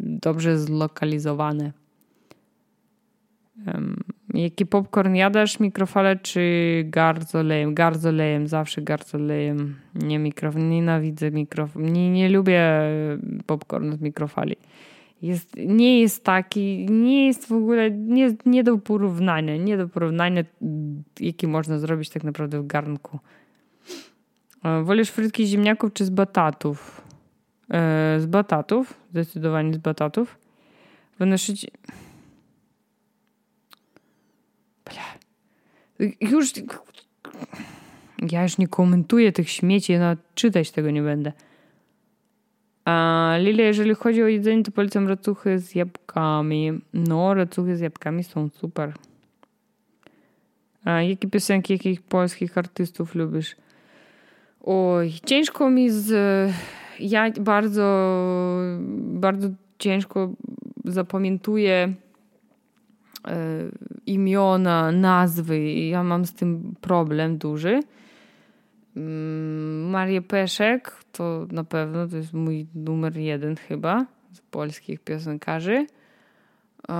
dobrze 0.00 0.58
zlokalizowane. 0.58 1.72
Um, 3.66 3.96
jaki 4.34 4.66
popcorn 4.66 5.14
jadasz? 5.14 5.60
Mikrofale 5.60 6.16
czy 6.16 6.84
garzolejem? 6.86 7.74
Garzolejem, 7.74 8.48
zawsze 8.48 8.82
garzolejem. 8.82 9.76
Nie 9.94 10.18
mikrofon, 10.18 10.70
nienawidzę 10.70 11.30
mikrofon. 11.30 11.92
Nie, 11.92 12.10
nie 12.10 12.28
lubię 12.28 12.62
popcorn 13.46 13.92
z 13.92 14.00
mikrofali. 14.00 14.56
Jest, 15.22 15.56
nie 15.56 16.00
jest 16.00 16.24
taki, 16.24 16.86
nie 16.90 17.26
jest 17.26 17.48
w 17.48 17.52
ogóle, 17.52 17.90
nie, 17.90 18.34
nie 18.46 18.64
do 18.64 18.78
porównania, 18.78 19.56
nie 19.56 19.76
do 19.76 19.88
porównania, 19.88 20.44
jaki 21.20 21.46
można 21.46 21.78
zrobić 21.78 22.10
tak 22.10 22.24
naprawdę 22.24 22.60
w 22.60 22.66
garnku. 22.66 23.18
E, 24.64 24.82
wolisz 24.82 25.10
frytki 25.10 25.46
z 25.46 25.48
ziemniaków 25.48 25.92
czy 25.92 26.04
z 26.04 26.10
batatów? 26.10 27.00
E, 27.70 28.16
z 28.20 28.26
batatów, 28.26 28.94
zdecydowanie 29.10 29.74
z 29.74 29.78
batatów. 29.78 30.38
Wynosić... 31.18 31.66
Już. 36.20 36.52
Ja 38.30 38.42
już 38.42 38.58
nie 38.58 38.68
komentuję 38.68 39.32
tych 39.32 39.50
śmieci, 39.50 39.98
no 39.98 40.16
czytać 40.34 40.70
tego 40.70 40.90
nie 40.90 41.02
będę. 41.02 41.32
A 42.84 43.36
Lili, 43.38 43.62
jeżeli 43.62 43.94
chodzi 43.94 44.22
o 44.22 44.26
jedzenie, 44.26 44.62
to 44.62 44.70
polecam 44.70 45.08
racuchy 45.08 45.58
z 45.58 45.74
jabłkami. 45.74 46.80
No, 46.94 47.34
racuchy 47.34 47.76
z 47.76 47.80
jabłkami 47.80 48.24
są 48.24 48.48
super. 48.48 48.92
A 50.84 51.02
jakie 51.02 51.28
piosenki, 51.28 51.72
jakich 51.72 52.02
polskich 52.02 52.58
artystów 52.58 53.14
lubisz? 53.14 53.56
Oj, 54.60 55.12
ciężko 55.24 55.70
mi 55.70 55.90
z. 55.90 56.52
Ja 57.00 57.30
bardzo, 57.30 58.08
bardzo 58.98 59.48
ciężko 59.78 60.30
zapamiętuję 60.84 61.94
imiona, 64.06 64.92
nazwy. 64.92 65.72
Ja 65.72 66.02
mam 66.02 66.24
z 66.24 66.34
tym 66.34 66.74
problem 66.80 67.38
duży. 67.38 67.80
Mm, 68.96 69.90
Marię 69.90 70.22
Peszek 70.22 71.04
to 71.12 71.46
na 71.50 71.64
pewno 71.64 72.08
to 72.08 72.16
jest 72.16 72.32
mój 72.32 72.66
numer 72.74 73.16
jeden 73.16 73.56
chyba 73.56 74.06
z 74.32 74.40
polskich 74.40 75.00
piosenkarzy. 75.00 75.86
E, 76.88 76.94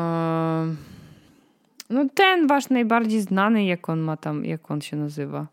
no 1.91 2.09
ten 2.15 2.47
wasz 2.47 2.71
najbardziej 2.71 3.21
znany, 3.21 3.65
jak 3.65 3.89
on 3.89 4.01
ma 4.01 4.17
tam, 4.17 4.45
jak 4.45 4.71
on 4.71 4.81
się 4.81 4.97
nazywa. 4.97 5.47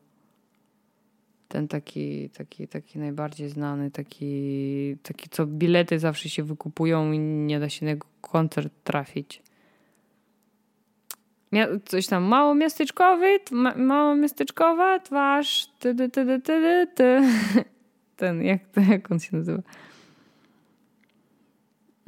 Ten 1.48 1.68
taki, 1.68 2.30
taki, 2.30 2.68
taki 2.68 3.00
najbardziej 3.00 3.50
znany, 3.50 3.92
taki, 3.92 4.98
taki 5.04 5.30
co 5.30 5.46
bilety 5.46 6.00
zawsze 6.00 6.30
się 6.30 6.44
wykupują 6.44 7.12
i 7.12 7.20
nie 7.20 7.60
da 7.60 7.70
się 7.70 7.86
na 7.86 7.92
jego 7.92 8.08
koncert 8.22 8.74
trafić 8.84 9.42
coś 11.86 12.08
tam 12.08 12.24
mało 12.24 12.56
miasteczkowy, 12.56 13.39
mało 13.76 14.16
miasteczkowa 14.16 14.99
twarz, 14.99 15.68
ty, 15.80 15.95
ty, 15.95 16.10
ty, 16.10 16.26
ty, 16.26 16.41
ty, 16.41 16.88
ty. 16.95 17.22
ten, 18.22 18.43
jak, 18.43 18.60
jak 18.89 19.12
on 19.12 19.20
się 19.20 19.38
nazywa? 19.38 19.62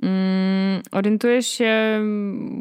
Mm, 0.03 0.81
orientujesz 0.91 1.47
się, 1.47 2.01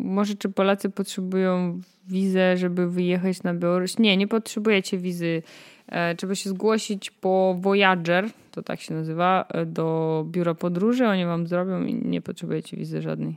może 0.05 0.35
czy 0.35 0.49
Polacy 0.49 0.91
potrzebują 0.91 1.81
wizę, 2.09 2.57
żeby 2.57 2.91
wyjechać 2.91 3.43
na 3.43 3.55
Białoruś? 3.55 3.99
Nie, 3.99 4.17
nie 4.17 4.29
potrzebujecie 4.29 4.99
wizy. 4.99 5.43
E, 5.87 6.15
trzeba 6.15 6.35
się 6.35 6.51
zgłosić 6.51 7.11
po 7.11 7.57
Voyager, 7.61 8.29
to 8.51 8.63
tak 8.63 8.81
się 8.81 8.95
nazywa, 8.95 9.45
e, 9.49 9.67
do 9.67 10.27
biura 10.29 10.55
podróży. 10.55 11.07
Oni 11.07 11.25
wam 11.27 11.47
zrobią 11.47 11.85
i 11.85 11.95
nie 11.95 12.21
potrzebujecie 12.21 12.77
wizy 12.77 13.03
żadnej. 13.03 13.37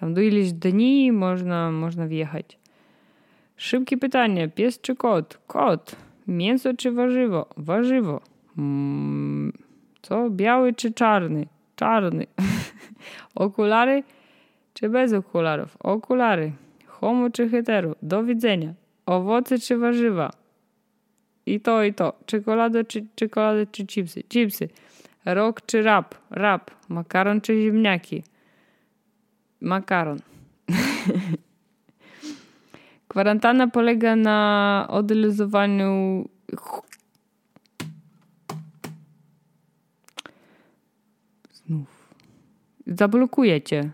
Tam 0.00 0.14
do 0.14 0.20
ileś 0.20 0.52
dni 0.52 1.12
można, 1.12 1.70
można 1.70 2.06
wjechać. 2.06 2.57
Szybkie 3.58 3.96
pytanie. 3.96 4.48
Pies 4.48 4.80
czy 4.80 4.96
kot? 4.96 5.38
Kot. 5.46 5.96
Mięso 6.28 6.74
czy 6.74 6.92
warzywo? 6.92 7.46
Warzywo. 7.56 8.20
Mm, 8.58 9.52
co? 10.02 10.30
Biały 10.30 10.74
czy 10.74 10.92
czarny? 10.92 11.46
Czarny. 11.76 12.26
Okulary 13.34 14.02
czy 14.74 14.88
bez 14.88 15.12
okularów? 15.12 15.76
Okulary. 15.80 16.52
Homo 16.86 17.30
czy 17.30 17.48
hetero? 17.48 17.94
Do 18.02 18.24
widzenia. 18.24 18.74
Owoce 19.06 19.58
czy 19.58 19.76
warzywa? 19.76 20.30
I 21.46 21.60
to, 21.60 21.84
i 21.84 21.94
to. 21.94 22.12
Czekolada 22.26 22.84
czy, 22.84 23.06
czekolada 23.14 23.66
czy 23.72 23.86
chipsy? 23.86 24.22
Chipsy. 24.22 24.68
Rok 25.24 25.66
czy 25.66 25.82
rap? 25.82 26.14
Rap. 26.30 26.70
Makaron 26.88 27.40
czy 27.40 27.62
ziemniaki? 27.62 28.22
Makaron. 29.60 30.18
Kwarantanna 33.08 33.68
polega 33.68 34.16
na 34.16 34.86
odluzowaniu 34.90 36.24
znów. 41.52 42.14
Zablokujecie. 42.86 43.90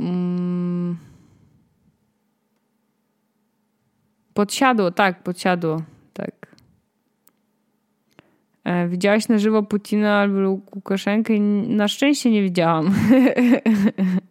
Mm, 0.00 0.96
podsiadło, 4.34 4.90
tak, 4.90 5.22
podsiadło. 5.22 5.82
Tak. 6.12 6.56
E, 8.64 8.88
widziałaś 8.88 9.28
na 9.28 9.38
żywo 9.38 9.62
Putina 9.62 10.18
albo 10.18 10.50
Łukaszenkę? 10.50 11.40
Na 11.68 11.88
szczęście 11.88 12.30
nie 12.30 12.42
widziałam. 12.42 12.90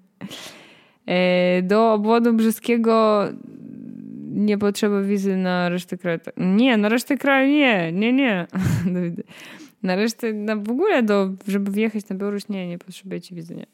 e, 1.08 1.62
do 1.62 1.94
obwodu 1.94 2.34
brzeskiego 2.34 3.24
nie 4.38 4.58
potrzeba 4.58 5.02
wizy 5.02 5.38
na 5.38 5.70
resztę 5.70 5.98
kraju. 5.98 6.20
Nie, 6.38 6.78
na 6.78 6.90
resztę 6.90 7.18
kraju 7.18 7.50
nie, 7.50 7.92
nie, 7.92 8.14
nie. 8.14 8.48
Na 9.84 9.96
resztę, 9.96 10.34
na 10.34 10.56
w 10.56 10.70
ogóle, 10.70 11.04
do, 11.04 11.30
żeby 11.48 11.72
wjechać 11.72 12.10
na 12.10 12.16
Białoruś, 12.16 12.50
nie, 12.50 12.68
nie 12.68 12.78
potrzebujecie 12.78 13.36
wizy, 13.36 13.56
nie. 13.56 13.66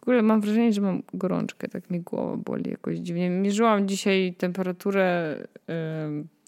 W 0.00 0.02
ogóle 0.02 0.22
mam 0.22 0.40
wrażenie, 0.40 0.72
że 0.72 0.80
mam 0.80 1.02
gorączkę, 1.14 1.68
tak 1.68 1.90
mi 1.90 2.00
głowa 2.00 2.36
boli 2.36 2.70
jakoś 2.70 2.98
dziwnie. 2.98 3.30
Mierzyłam 3.30 3.88
dzisiaj 3.88 4.34
temperaturę 4.38 5.36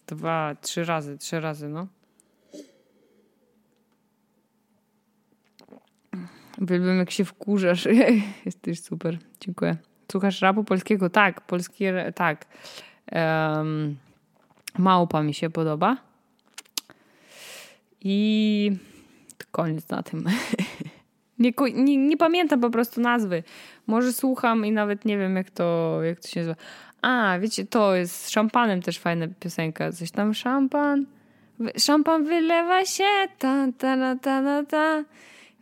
dwa, 0.07 0.55
trzy 0.61 0.85
razy, 0.85 1.17
trzy 1.17 1.39
razy, 1.39 1.69
no. 1.69 1.87
Uwielbiam, 6.61 6.97
jak 6.97 7.11
się 7.11 7.25
wkurzasz. 7.25 7.87
Jesteś 8.45 8.81
super. 8.81 9.17
Dziękuję. 9.39 9.77
Słuchasz 10.13 10.41
rapu 10.41 10.63
polskiego? 10.63 11.09
Tak. 11.09 11.41
Polskie, 11.41 12.11
tak. 12.15 12.45
Um, 13.11 13.97
małpa 14.77 15.23
mi 15.23 15.33
się 15.33 15.49
podoba. 15.49 15.97
I 18.01 18.71
koniec 19.51 19.89
na 19.89 20.03
tym. 20.03 20.25
nie, 21.39 21.51
nie, 21.73 21.97
nie, 21.97 22.17
pamiętam 22.17 22.61
po 22.61 22.69
prostu 22.69 23.01
nazwy. 23.01 23.43
Może 23.87 24.13
słucham 24.13 24.65
i 24.65 24.71
nawet 24.71 25.05
nie 25.05 25.17
wiem, 25.17 25.35
jak 25.35 25.49
to, 25.49 25.99
jak 26.03 26.19
to 26.19 26.27
się 26.27 26.39
nazywa. 26.39 26.55
A, 27.01 27.39
wiecie, 27.39 27.65
to 27.65 27.95
jest 27.95 28.25
z 28.25 28.29
szampanem 28.29 28.81
też 28.81 28.99
fajna 28.99 29.27
piosenka. 29.39 29.91
Coś 29.91 30.11
tam 30.11 30.33
szampan. 30.33 31.05
Szampan 31.77 32.25
wylewa 32.25 32.85
się. 32.85 33.27
Ta, 33.39 33.67
ta, 33.77 34.15
ta, 34.15 34.41
ta, 34.41 34.63
ta. 34.65 35.03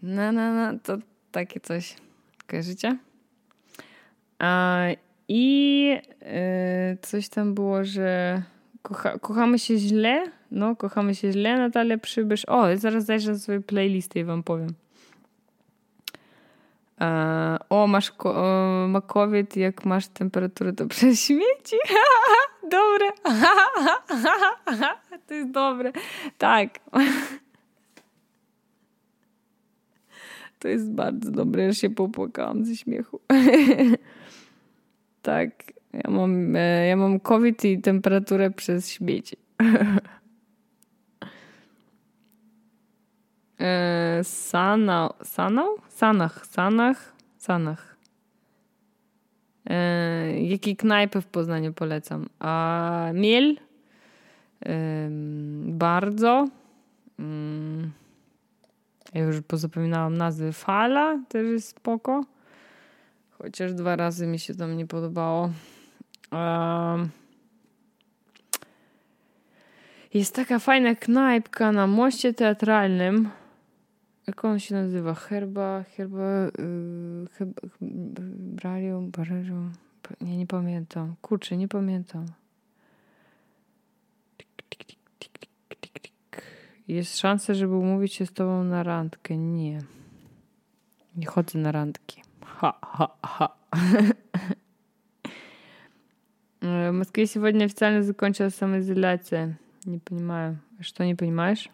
Na, 0.04 0.32
na, 0.32 0.54
na. 0.54 0.80
To 0.80 0.98
takie 1.32 1.60
coś. 1.60 1.96
Kojarzycie? 2.48 2.98
I 5.28 5.98
y, 6.22 6.98
coś 7.02 7.30
tam 7.30 7.54
było, 7.54 7.86
że 7.86 8.42
kocha, 8.82 9.20
kochamy 9.20 9.60
się 9.60 9.78
źle 9.78 10.32
no, 10.52 10.76
kochamy 10.76 11.16
się 11.16 11.32
źle, 11.32 11.58
Natalia 11.58 11.98
Przybysz. 11.98 12.46
O, 12.46 12.78
zaraz 12.78 13.06
zajrzę 13.06 13.40
swoje 13.40 13.62
playlisty 13.62 14.20
i 14.20 14.24
wam 14.24 14.44
powiem. 14.44 14.74
E, 17.02 17.58
o, 17.70 17.88
masz 17.88 18.12
makowiec, 18.88 19.56
jak 19.56 19.86
masz 19.86 20.08
temperaturę, 20.08 20.74
to 20.74 20.88
przez 20.96 21.22
śmieci. 21.22 21.76
dobre. 22.72 23.12
to 25.28 25.34
jest 25.34 25.52
dobre. 25.52 25.92
Tak. 26.38 26.80
to 30.60 30.68
jest 30.68 30.92
bardzo 30.92 31.32
dobre, 31.32 31.68
że 31.68 31.76
się 31.76 31.90
popłakałam 31.90 32.66
ze 32.66 32.76
śmiechu. 32.76 33.20
Tak. 35.22 35.50
Ja 35.94 36.10
mam, 36.12 36.56
e, 36.56 36.88
ja 36.88 36.96
mam 36.96 37.20
COVID 37.20 37.66
i 37.66 37.82
temperaturę 37.82 38.52
przez 38.52 38.90
śmieci. 38.90 39.38
E, 43.62 44.24
Sana, 44.24 45.10
Sanał? 45.24 45.76
Sanach, 45.90 46.46
Sanach, 46.46 47.14
Sanach. 47.38 47.98
E, 49.70 50.42
jakie 50.42 50.76
knajpy 50.76 51.22
w 51.22 51.28
Poznaniu 51.28 51.74
polecam? 51.74 52.30
A 52.40 53.12
Miel? 53.14 53.58
E, 54.66 55.10
bardzo. 55.66 56.48
Mm, 57.20 57.92
ja 59.14 59.22
już 59.22 59.42
pozapominałam 59.42 60.18
nazwy. 60.18 60.54
Fala 60.54 61.20
też 61.30 61.48
jest 61.48 61.68
spoko. 61.68 62.26
Chociaż 63.42 63.74
dwa 63.74 63.96
razy 63.96 64.28
mi 64.28 64.40
się 64.40 64.56
tam 64.56 64.78
nie 64.78 64.88
podobało. 64.88 65.52
Um, 66.32 67.10
jest 70.14 70.36
taka 70.36 70.60
fajna 70.60 70.96
knajpka 70.96 71.72
na 71.72 71.88
moście 71.88 72.34
teatralnym 72.34 73.30
jak 74.28 74.46
on 74.46 74.60
się 74.60 74.76
nazywa? 74.76 75.14
Herba, 75.14 75.84
herba, 75.84 76.46
yy, 76.46 77.28
chyba, 77.32 77.62
bralium. 79.12 79.12
Nie, 80.22 80.38
nie 80.38 80.48
pamiętam. 80.48 81.16
Kurczę, 81.22 81.58
nie 81.58 81.68
pamiętam. 81.68 82.26
Jest 86.88 87.18
szansa, 87.18 87.54
żeby 87.54 87.76
umówić 87.76 88.14
się 88.14 88.26
z 88.26 88.34
tobą 88.34 88.64
na 88.64 88.84
randkę. 88.84 89.38
Nie. 89.38 89.80
Nie 91.16 91.26
chodzę 91.26 91.60
na 91.60 91.72
randki. 91.72 92.22
Ha. 92.62 93.56
В 96.62 96.92
Москве 96.92 97.26
сегодня 97.26 97.66
официально 97.66 98.04
закончилась 98.04 98.54
самоизоляция. 98.56 99.58
Не 99.86 99.98
понимаю. 99.98 100.60
Что 100.80 101.04
не 101.04 101.16
понимаешь? 101.16 101.70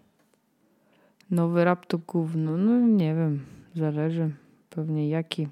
To 1.88 1.97
gówno. 1.97 2.57
No 2.57 2.79
nie 2.79 3.15
wiem, 3.15 3.45
zależy 3.75 4.29
pewnie 4.69 5.09
jaki. 5.09 5.47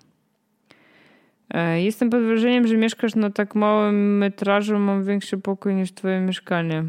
E, 1.50 1.82
jestem 1.82 2.10
pod 2.10 2.22
wrażeniem, 2.22 2.68
że 2.68 2.78
mieszkasz 2.78 3.16
na 3.16 3.30
tak 3.30 3.56
małym 3.56 4.18
metrażu, 4.18 4.80
mam 4.80 5.04
większy 5.04 5.38
pokój 5.38 5.76
niż 5.76 5.94
twoje 5.94 6.20
mieszkanie. 6.20 6.84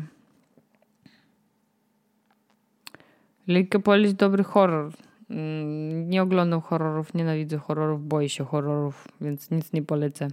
Lejka 3.47 3.79
poleć 3.79 4.15
dobry 4.15 4.45
horror. 4.45 5.06
Mm, 5.31 6.11
nie 6.11 6.23
oglądam 6.23 6.61
horrorów, 6.61 7.15
nienawidzę 7.15 7.59
horrorów, 7.59 8.09
boję 8.09 8.29
się 8.29 8.45
horrorów, 8.45 9.09
więc 9.21 9.51
nic 9.51 9.73
nie 9.73 9.83
polecę. 9.83 10.29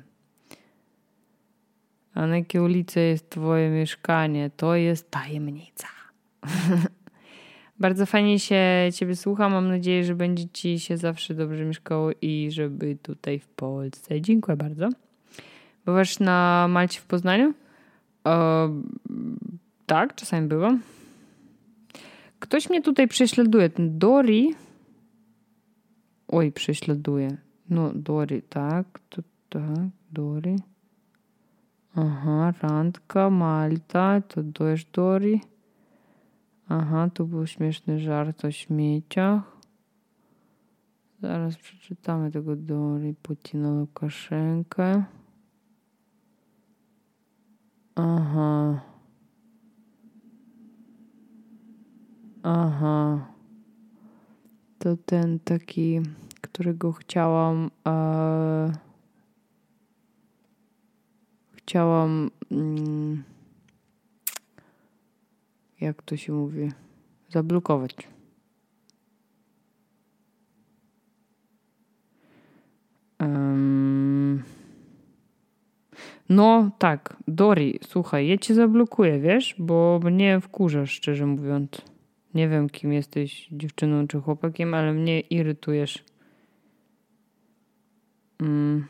A 2.13 2.27
na 2.27 2.37
jakiej 2.37 2.61
ulicy 2.61 2.99
jest 2.99 3.29
twoje 3.29 3.69
mieszkanie? 3.69 4.51
To 4.57 4.75
jest 4.75 5.11
tajemnica. 5.11 5.87
Bardzo 7.79 8.05
fajnie 8.05 8.39
się 8.39 8.89
Ciebie 8.93 9.15
słucha. 9.15 9.49
Mam 9.49 9.67
nadzieję, 9.67 10.03
że 10.03 10.15
będzie 10.15 10.49
Ci 10.49 10.79
się 10.79 10.97
zawsze 10.97 11.33
dobrze 11.33 11.65
mieszkało 11.65 12.09
i 12.21 12.51
żeby 12.51 12.97
tutaj 13.01 13.39
w 13.39 13.47
Polsce. 13.47 14.21
Dziękuję 14.21 14.57
bardzo. 14.57 14.89
Bywasz 15.85 16.19
na 16.19 16.67
Malcie 16.69 16.99
w 16.99 17.05
Poznaniu? 17.05 17.53
E, 18.27 18.81
tak, 19.85 20.15
czasami 20.15 20.47
byłam. 20.47 20.81
Ktoś 22.39 22.69
mnie 22.69 22.81
tutaj 22.81 23.07
prześladuje. 23.07 23.69
Ten 23.69 23.99
Dori. 23.99 24.55
Oj, 26.35 26.51
prześladuje. 26.51 27.37
No, 27.69 27.91
Dori, 27.95 28.41
tak, 28.41 28.99
to 29.09 29.21
tak, 29.49 29.87
Dori. 30.11 30.55
Aha, 31.95 32.53
randka, 32.61 33.29
Malta, 33.29 34.21
to 34.21 34.43
też 34.43 34.85
Dori. 34.85 35.41
Aha, 36.67 37.09
tu 37.13 37.27
był 37.27 37.47
śmieszny 37.47 37.99
żart 37.99 38.45
o 38.45 38.51
śmieciach. 38.51 39.57
Zaraz 41.21 41.57
przeczytamy 41.57 42.31
tego 42.31 42.55
Dory 42.55 43.15
Putina 43.21 43.71
Łukaszenkę. 43.71 45.03
Aha. 47.95 48.81
Aha. 52.43 53.33
To 54.83 54.97
ten 54.97 55.39
taki, 55.39 56.01
którego 56.41 56.91
chciałam. 56.91 57.71
E, 57.87 58.71
chciałam. 61.53 62.31
Mm, 62.51 63.23
jak 65.81 66.01
to 66.01 66.17
się 66.17 66.33
mówi? 66.33 66.71
Zablokować. 67.29 67.95
No 76.29 76.71
tak, 76.79 77.17
Dori, 77.27 77.79
słuchaj, 77.87 78.27
ja 78.27 78.37
cię 78.37 78.53
zablokuję, 78.53 79.19
wiesz, 79.19 79.55
bo 79.59 79.99
mnie 80.03 80.39
wkurzasz, 80.39 80.91
szczerze 80.91 81.25
mówiąc. 81.25 81.92
Nie 82.34 82.48
wiem, 82.48 82.68
kim 82.68 82.92
jesteś, 82.92 83.48
dziewczyną 83.52 84.08
czy 84.08 84.20
chłopakiem, 84.20 84.74
ale 84.74 84.92
mnie 84.92 85.20
irytujesz. 85.20 86.04
Mm. 88.40 88.86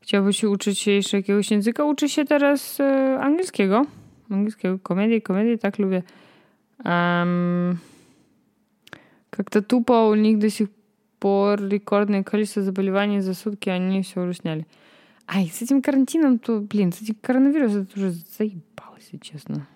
Chciałbyś 0.00 0.40
się 0.40 0.48
uczyć 0.48 0.78
się 0.78 0.90
jeszcze 0.90 1.16
jakiegoś 1.16 1.50
języka? 1.50 1.84
Uczy 1.84 2.08
się 2.08 2.24
teraz 2.24 2.80
e, 2.80 3.18
angielskiego. 3.20 3.86
Angielskiego, 4.30 4.78
komedii, 4.78 5.22
komedii, 5.22 5.58
tak 5.58 5.78
lubię. 5.78 6.02
Um, 6.84 7.78
как-то 9.30 9.62
тупо 9.62 10.08
у 10.08 10.14
них 10.14 10.38
до 10.38 10.50
сих 10.50 10.68
пор 11.18 11.60
рекордное 11.68 12.22
количество 12.22 12.62
заболеваний 12.62 13.20
за 13.20 13.34
сутки, 13.34 13.68
они 13.68 14.02
все 14.02 14.20
уже 14.20 14.34
сняли. 14.34 14.66
Ай, 15.26 15.48
с 15.48 15.62
этим 15.62 15.82
карантином, 15.82 16.38
то, 16.38 16.60
блин, 16.60 16.92
с 16.92 17.02
этим 17.02 17.16
коронавирусом 17.20 17.82
это 17.82 17.98
уже 17.98 18.10
заебалось, 18.10 19.08
если 19.12 19.18
честно. 19.18 19.66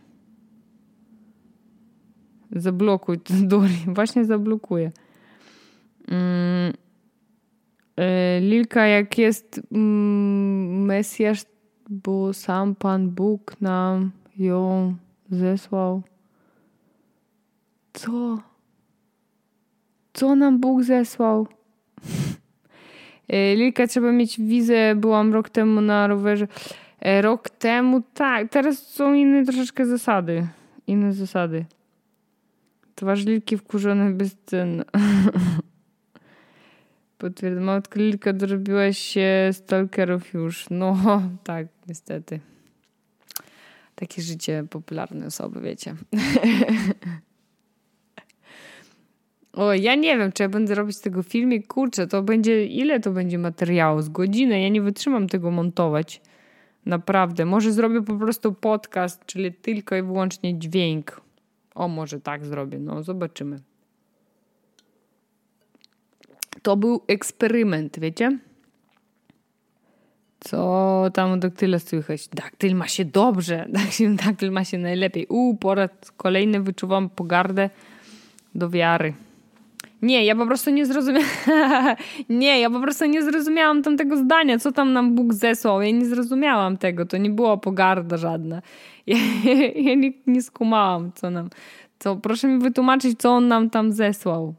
Zablokuj 2.51 3.19
Dori. 3.51 3.85
Właśnie 3.87 4.25
zablokuje. 4.25 4.91
Mm. 6.07 6.73
Lilka, 8.41 8.85
jak 8.85 9.17
jest 9.17 9.61
mm, 9.71 10.85
Mesjasz, 10.85 11.45
bo 11.89 12.33
sam 12.33 12.75
Pan 12.75 13.09
Bóg 13.09 13.61
nam 13.61 14.11
ją 14.37 14.95
zesłał. 15.29 16.01
Co? 17.93 18.37
Co 20.13 20.35
nam 20.35 20.59
Bóg 20.59 20.83
zesłał? 20.83 21.47
Lilka, 23.55 23.87
trzeba 23.87 24.11
mieć 24.11 24.39
wizę. 24.39 24.95
Byłam 24.95 25.33
rok 25.33 25.49
temu 25.49 25.81
na 25.81 26.07
rowerze. 26.07 26.47
Rok 27.21 27.49
temu, 27.49 28.01
tak. 28.13 28.49
Teraz 28.49 28.87
są 28.87 29.13
inne 29.13 29.45
troszeczkę 29.45 29.85
zasady. 29.85 30.47
Inne 30.87 31.13
zasady. 31.13 31.65
Twarz 32.95 33.25
Lilki 33.25 33.57
wkurzone 33.57 34.11
bezcenna. 34.11 34.85
Potwierdzam. 37.17 37.63
Matka 37.63 37.99
Lilka, 37.99 38.33
dorobiłaś 38.33 38.97
się 38.97 39.49
stalkerów 39.51 40.33
już. 40.33 40.69
No, 40.69 40.97
tak, 41.43 41.67
niestety. 41.87 42.39
Takie 43.95 44.21
życie 44.21 44.65
popularnej 44.69 45.27
osoby, 45.27 45.61
wiecie. 45.61 45.93
o, 49.53 49.73
ja 49.73 49.95
nie 49.95 50.17
wiem, 50.17 50.31
czy 50.31 50.43
ja 50.43 50.49
będę 50.49 50.75
robić 50.75 50.99
tego 50.99 51.23
filmik. 51.23 51.67
Kurczę, 51.67 52.07
to 52.07 52.23
będzie, 52.23 52.65
ile 52.65 52.99
to 52.99 53.11
będzie 53.11 53.37
materiału? 53.37 54.01
Z 54.01 54.09
godziny? 54.09 54.61
Ja 54.61 54.69
nie 54.69 54.81
wytrzymam 54.81 55.27
tego 55.27 55.51
montować. 55.51 56.21
Naprawdę. 56.85 57.45
Może 57.45 57.71
zrobię 57.71 58.01
po 58.01 58.15
prostu 58.15 58.53
podcast, 58.53 59.25
czyli 59.25 59.53
tylko 59.53 59.95
i 59.95 60.01
wyłącznie 60.01 60.59
dźwięk. 60.59 61.24
O, 61.75 61.87
może 61.87 62.21
tak 62.21 62.45
zrobię. 62.45 62.79
No, 62.79 63.03
zobaczymy. 63.03 63.59
To 66.61 66.77
był 66.77 67.01
eksperyment, 67.07 67.99
wiecie? 67.99 68.39
Co 70.39 71.03
tam 71.13 71.31
u 71.31 71.37
daktyla 71.37 71.79
słychać? 71.79 72.27
Daktyl 72.27 72.75
ma 72.75 72.87
się 72.87 73.05
dobrze. 73.05 73.67
Daktyl 74.25 74.51
ma 74.51 74.63
się 74.63 74.77
najlepiej. 74.77 75.25
U, 75.29 75.55
po 75.55 75.75
raz 75.75 75.89
kolejny 76.17 76.61
wyczuwam 76.61 77.09
pogardę 77.09 77.69
do 78.55 78.69
wiary. 78.69 79.13
Nie, 80.01 80.25
ja 80.25 80.35
po 80.35 80.45
prostu 80.45 80.71
nie 80.71 80.85
zrozumiałam. 80.85 81.29
nie, 82.29 82.59
ja 82.59 82.69
po 82.69 82.79
prostu 82.79 83.05
nie 83.05 83.23
zrozumiałam 83.23 83.83
tamtego 83.83 84.17
zdania, 84.17 84.59
co 84.59 84.71
tam 84.71 84.93
nam 84.93 85.15
Bóg 85.15 85.33
zesłał. 85.33 85.81
Ja 85.81 85.91
nie 85.91 86.05
zrozumiałam 86.05 86.77
tego. 86.77 87.05
To 87.05 87.17
nie 87.17 87.29
była 87.29 87.57
pogarda 87.57 88.17
żadna. 88.17 88.61
Ja, 89.43 89.67
ja 89.75 89.95
nie, 89.95 90.11
nie 90.27 90.41
skumałam, 90.41 91.11
co 91.15 91.29
nam. 91.29 91.49
Co, 91.99 92.15
proszę 92.15 92.47
mi 92.47 92.59
wytłumaczyć, 92.59 93.19
co 93.19 93.29
on 93.29 93.47
nam 93.47 93.69
tam 93.69 93.91
zesłał. 93.91 94.55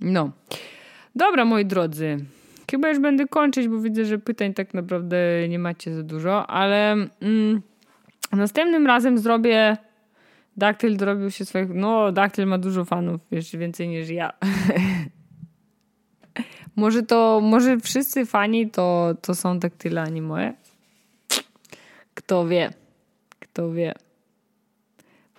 No. 0.00 0.30
Dobra, 1.14 1.44
moi 1.44 1.64
drodzy. 1.64 2.16
Chyba 2.70 2.88
już 2.88 2.98
będę 2.98 3.28
kończyć, 3.28 3.68
bo 3.68 3.80
widzę, 3.80 4.04
że 4.04 4.18
pytań 4.18 4.54
tak 4.54 4.74
naprawdę 4.74 5.16
nie 5.48 5.58
macie 5.58 5.94
za 5.94 6.02
dużo, 6.02 6.46
ale 6.46 6.92
mm, 6.92 7.62
następnym 8.32 8.86
razem 8.86 9.18
zrobię. 9.18 9.76
Daktyl 10.56 10.96
dorobił 10.96 11.30
się 11.30 11.44
swoich. 11.44 11.68
No, 11.74 12.12
Daktyl 12.12 12.46
ma 12.46 12.58
dużo 12.58 12.84
fanów, 12.84 13.20
jeszcze 13.30 13.58
więcej 13.58 13.88
niż 13.88 14.08
ja. 14.08 14.32
może 16.76 17.02
to, 17.02 17.40
może 17.42 17.80
wszyscy 17.80 18.26
fani 18.26 18.70
to, 18.70 19.14
to 19.22 19.34
są 19.34 19.58
daktyle, 19.58 20.02
a 20.02 20.08
nie 20.08 20.22
moje. 20.22 20.54
Kto 22.14 22.46
wie? 22.46 22.72
Kto 23.38 23.72
wie? 23.72 23.94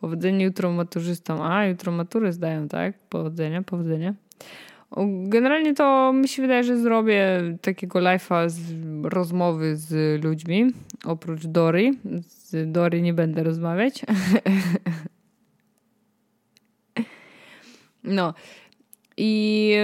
Powodzenie 0.01 0.45
jutro 0.45 0.71
maturzystom. 0.71 1.41
A, 1.41 1.65
jutro 1.65 1.91
matury 1.91 2.34
zdają, 2.34 2.67
tak? 2.67 2.97
Powodzenia, 3.09 3.61
powodzenia. 3.61 4.13
Generalnie 5.23 5.73
to 5.73 6.13
mi 6.13 6.27
się 6.27 6.41
wydaje, 6.41 6.63
że 6.63 6.77
zrobię 6.77 7.41
takiego 7.61 7.99
live'a 7.99 8.49
z 8.49 8.59
rozmowy 9.03 9.75
z 9.75 10.23
ludźmi. 10.23 10.71
Oprócz 11.05 11.45
Dory. 11.45 11.91
Z 12.27 12.71
Dory 12.71 13.01
nie 13.01 13.13
będę 13.13 13.43
rozmawiać. 13.43 14.05
no. 18.03 18.34
I 19.18 19.76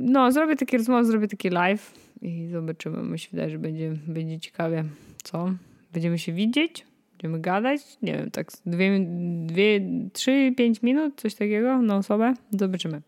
no, 0.00 0.32
zrobię 0.32 0.56
takie 0.56 0.78
rozmowy, 0.78 1.04
zrobię 1.04 1.28
taki 1.28 1.50
live 1.50 1.94
i 2.22 2.48
zobaczymy. 2.52 3.02
Mi 3.02 3.18
się 3.18 3.28
wydaje, 3.30 3.50
że 3.50 3.58
będzie, 3.58 3.94
będzie 4.06 4.40
ciekawie. 4.40 4.84
Co? 5.22 5.54
Będziemy 5.92 6.18
się 6.18 6.32
widzieć? 6.32 6.86
Będziemy 7.12 7.40
gadać? 7.40 7.80
Nie 8.02 8.12
wiem, 8.12 8.30
tak 8.30 8.46
dwie, 8.66 9.00
dwie 9.46 9.80
trzy, 10.12 10.52
pięć 10.56 10.82
minut, 10.82 11.20
coś 11.20 11.34
takiego 11.34 11.82
na 11.82 11.96
osobę? 11.96 12.34
Zobaczymy. 12.50 13.02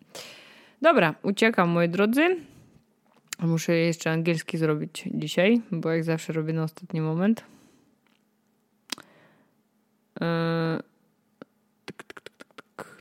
Dobra, 0.82 1.14
uciekam 1.22 1.68
moi 1.68 1.88
drodzy. 1.88 2.36
Muszę 3.42 3.72
jeszcze 3.72 4.10
angielski 4.10 4.58
zrobić 4.58 5.04
dzisiaj, 5.14 5.60
bo 5.70 5.90
jak 5.90 6.04
zawsze 6.04 6.32
robię 6.32 6.52
na 6.52 6.62
ostatni 6.62 7.00
moment. 7.00 7.44
Eee, 10.20 10.80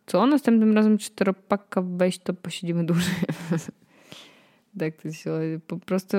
co? 0.09 0.25
Następnym 0.25 0.75
razem 0.75 0.97
czteropaka 0.97 1.81
wejść, 1.81 2.19
to 2.19 2.33
posiedzimy 2.33 2.85
dłużej. 2.85 3.15
tak 4.79 4.95
to 4.95 5.11
się 5.11 5.31
Po 5.67 5.77
prostu 5.77 6.17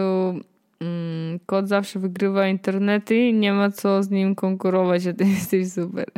mm, 0.81 1.39
zawsze 1.65 1.99
wygrywa 1.99 2.49
internety 2.49 3.33
nie 3.33 3.53
ma 3.53 3.71
co 3.71 4.03
z 4.03 4.11
nim 4.11 4.35
konkurować, 4.35 5.07
a 5.07 5.13
ty 5.13 5.25
jesteś 5.39 5.73
super. 5.73 6.07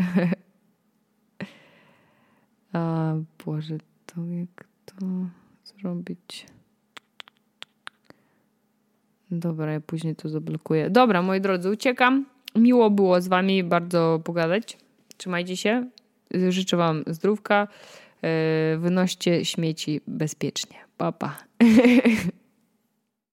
a 2.73 3.15
Boże, 3.47 3.79
to 4.07 4.21
jak 4.27 4.67
to 4.85 5.07
zrobić. 5.65 6.47
Dobra, 9.31 9.73
ja 9.73 9.81
później 9.81 10.17
to 10.17 10.29
zablokuję. 10.29 10.91
Dobra, 10.91 11.23
moi 11.23 11.41
drodzy, 11.41 11.71
uciekam. 11.71 12.27
Miło 12.57 12.91
było 12.91 13.21
z 13.21 13.29
wami 13.29 13.65
bardzo 13.65 14.21
pogadać. 14.25 14.79
Trzymajcie 15.17 15.57
się. 15.57 15.91
Życzę 16.49 16.77
wam 16.77 17.05
zdrówka. 17.07 17.69
E, 18.23 18.77
wynoście 18.79 19.45
śmieci 19.45 20.01
bezpiecznie. 20.07 20.77
Pa, 20.97 21.13
pa. 21.13 21.37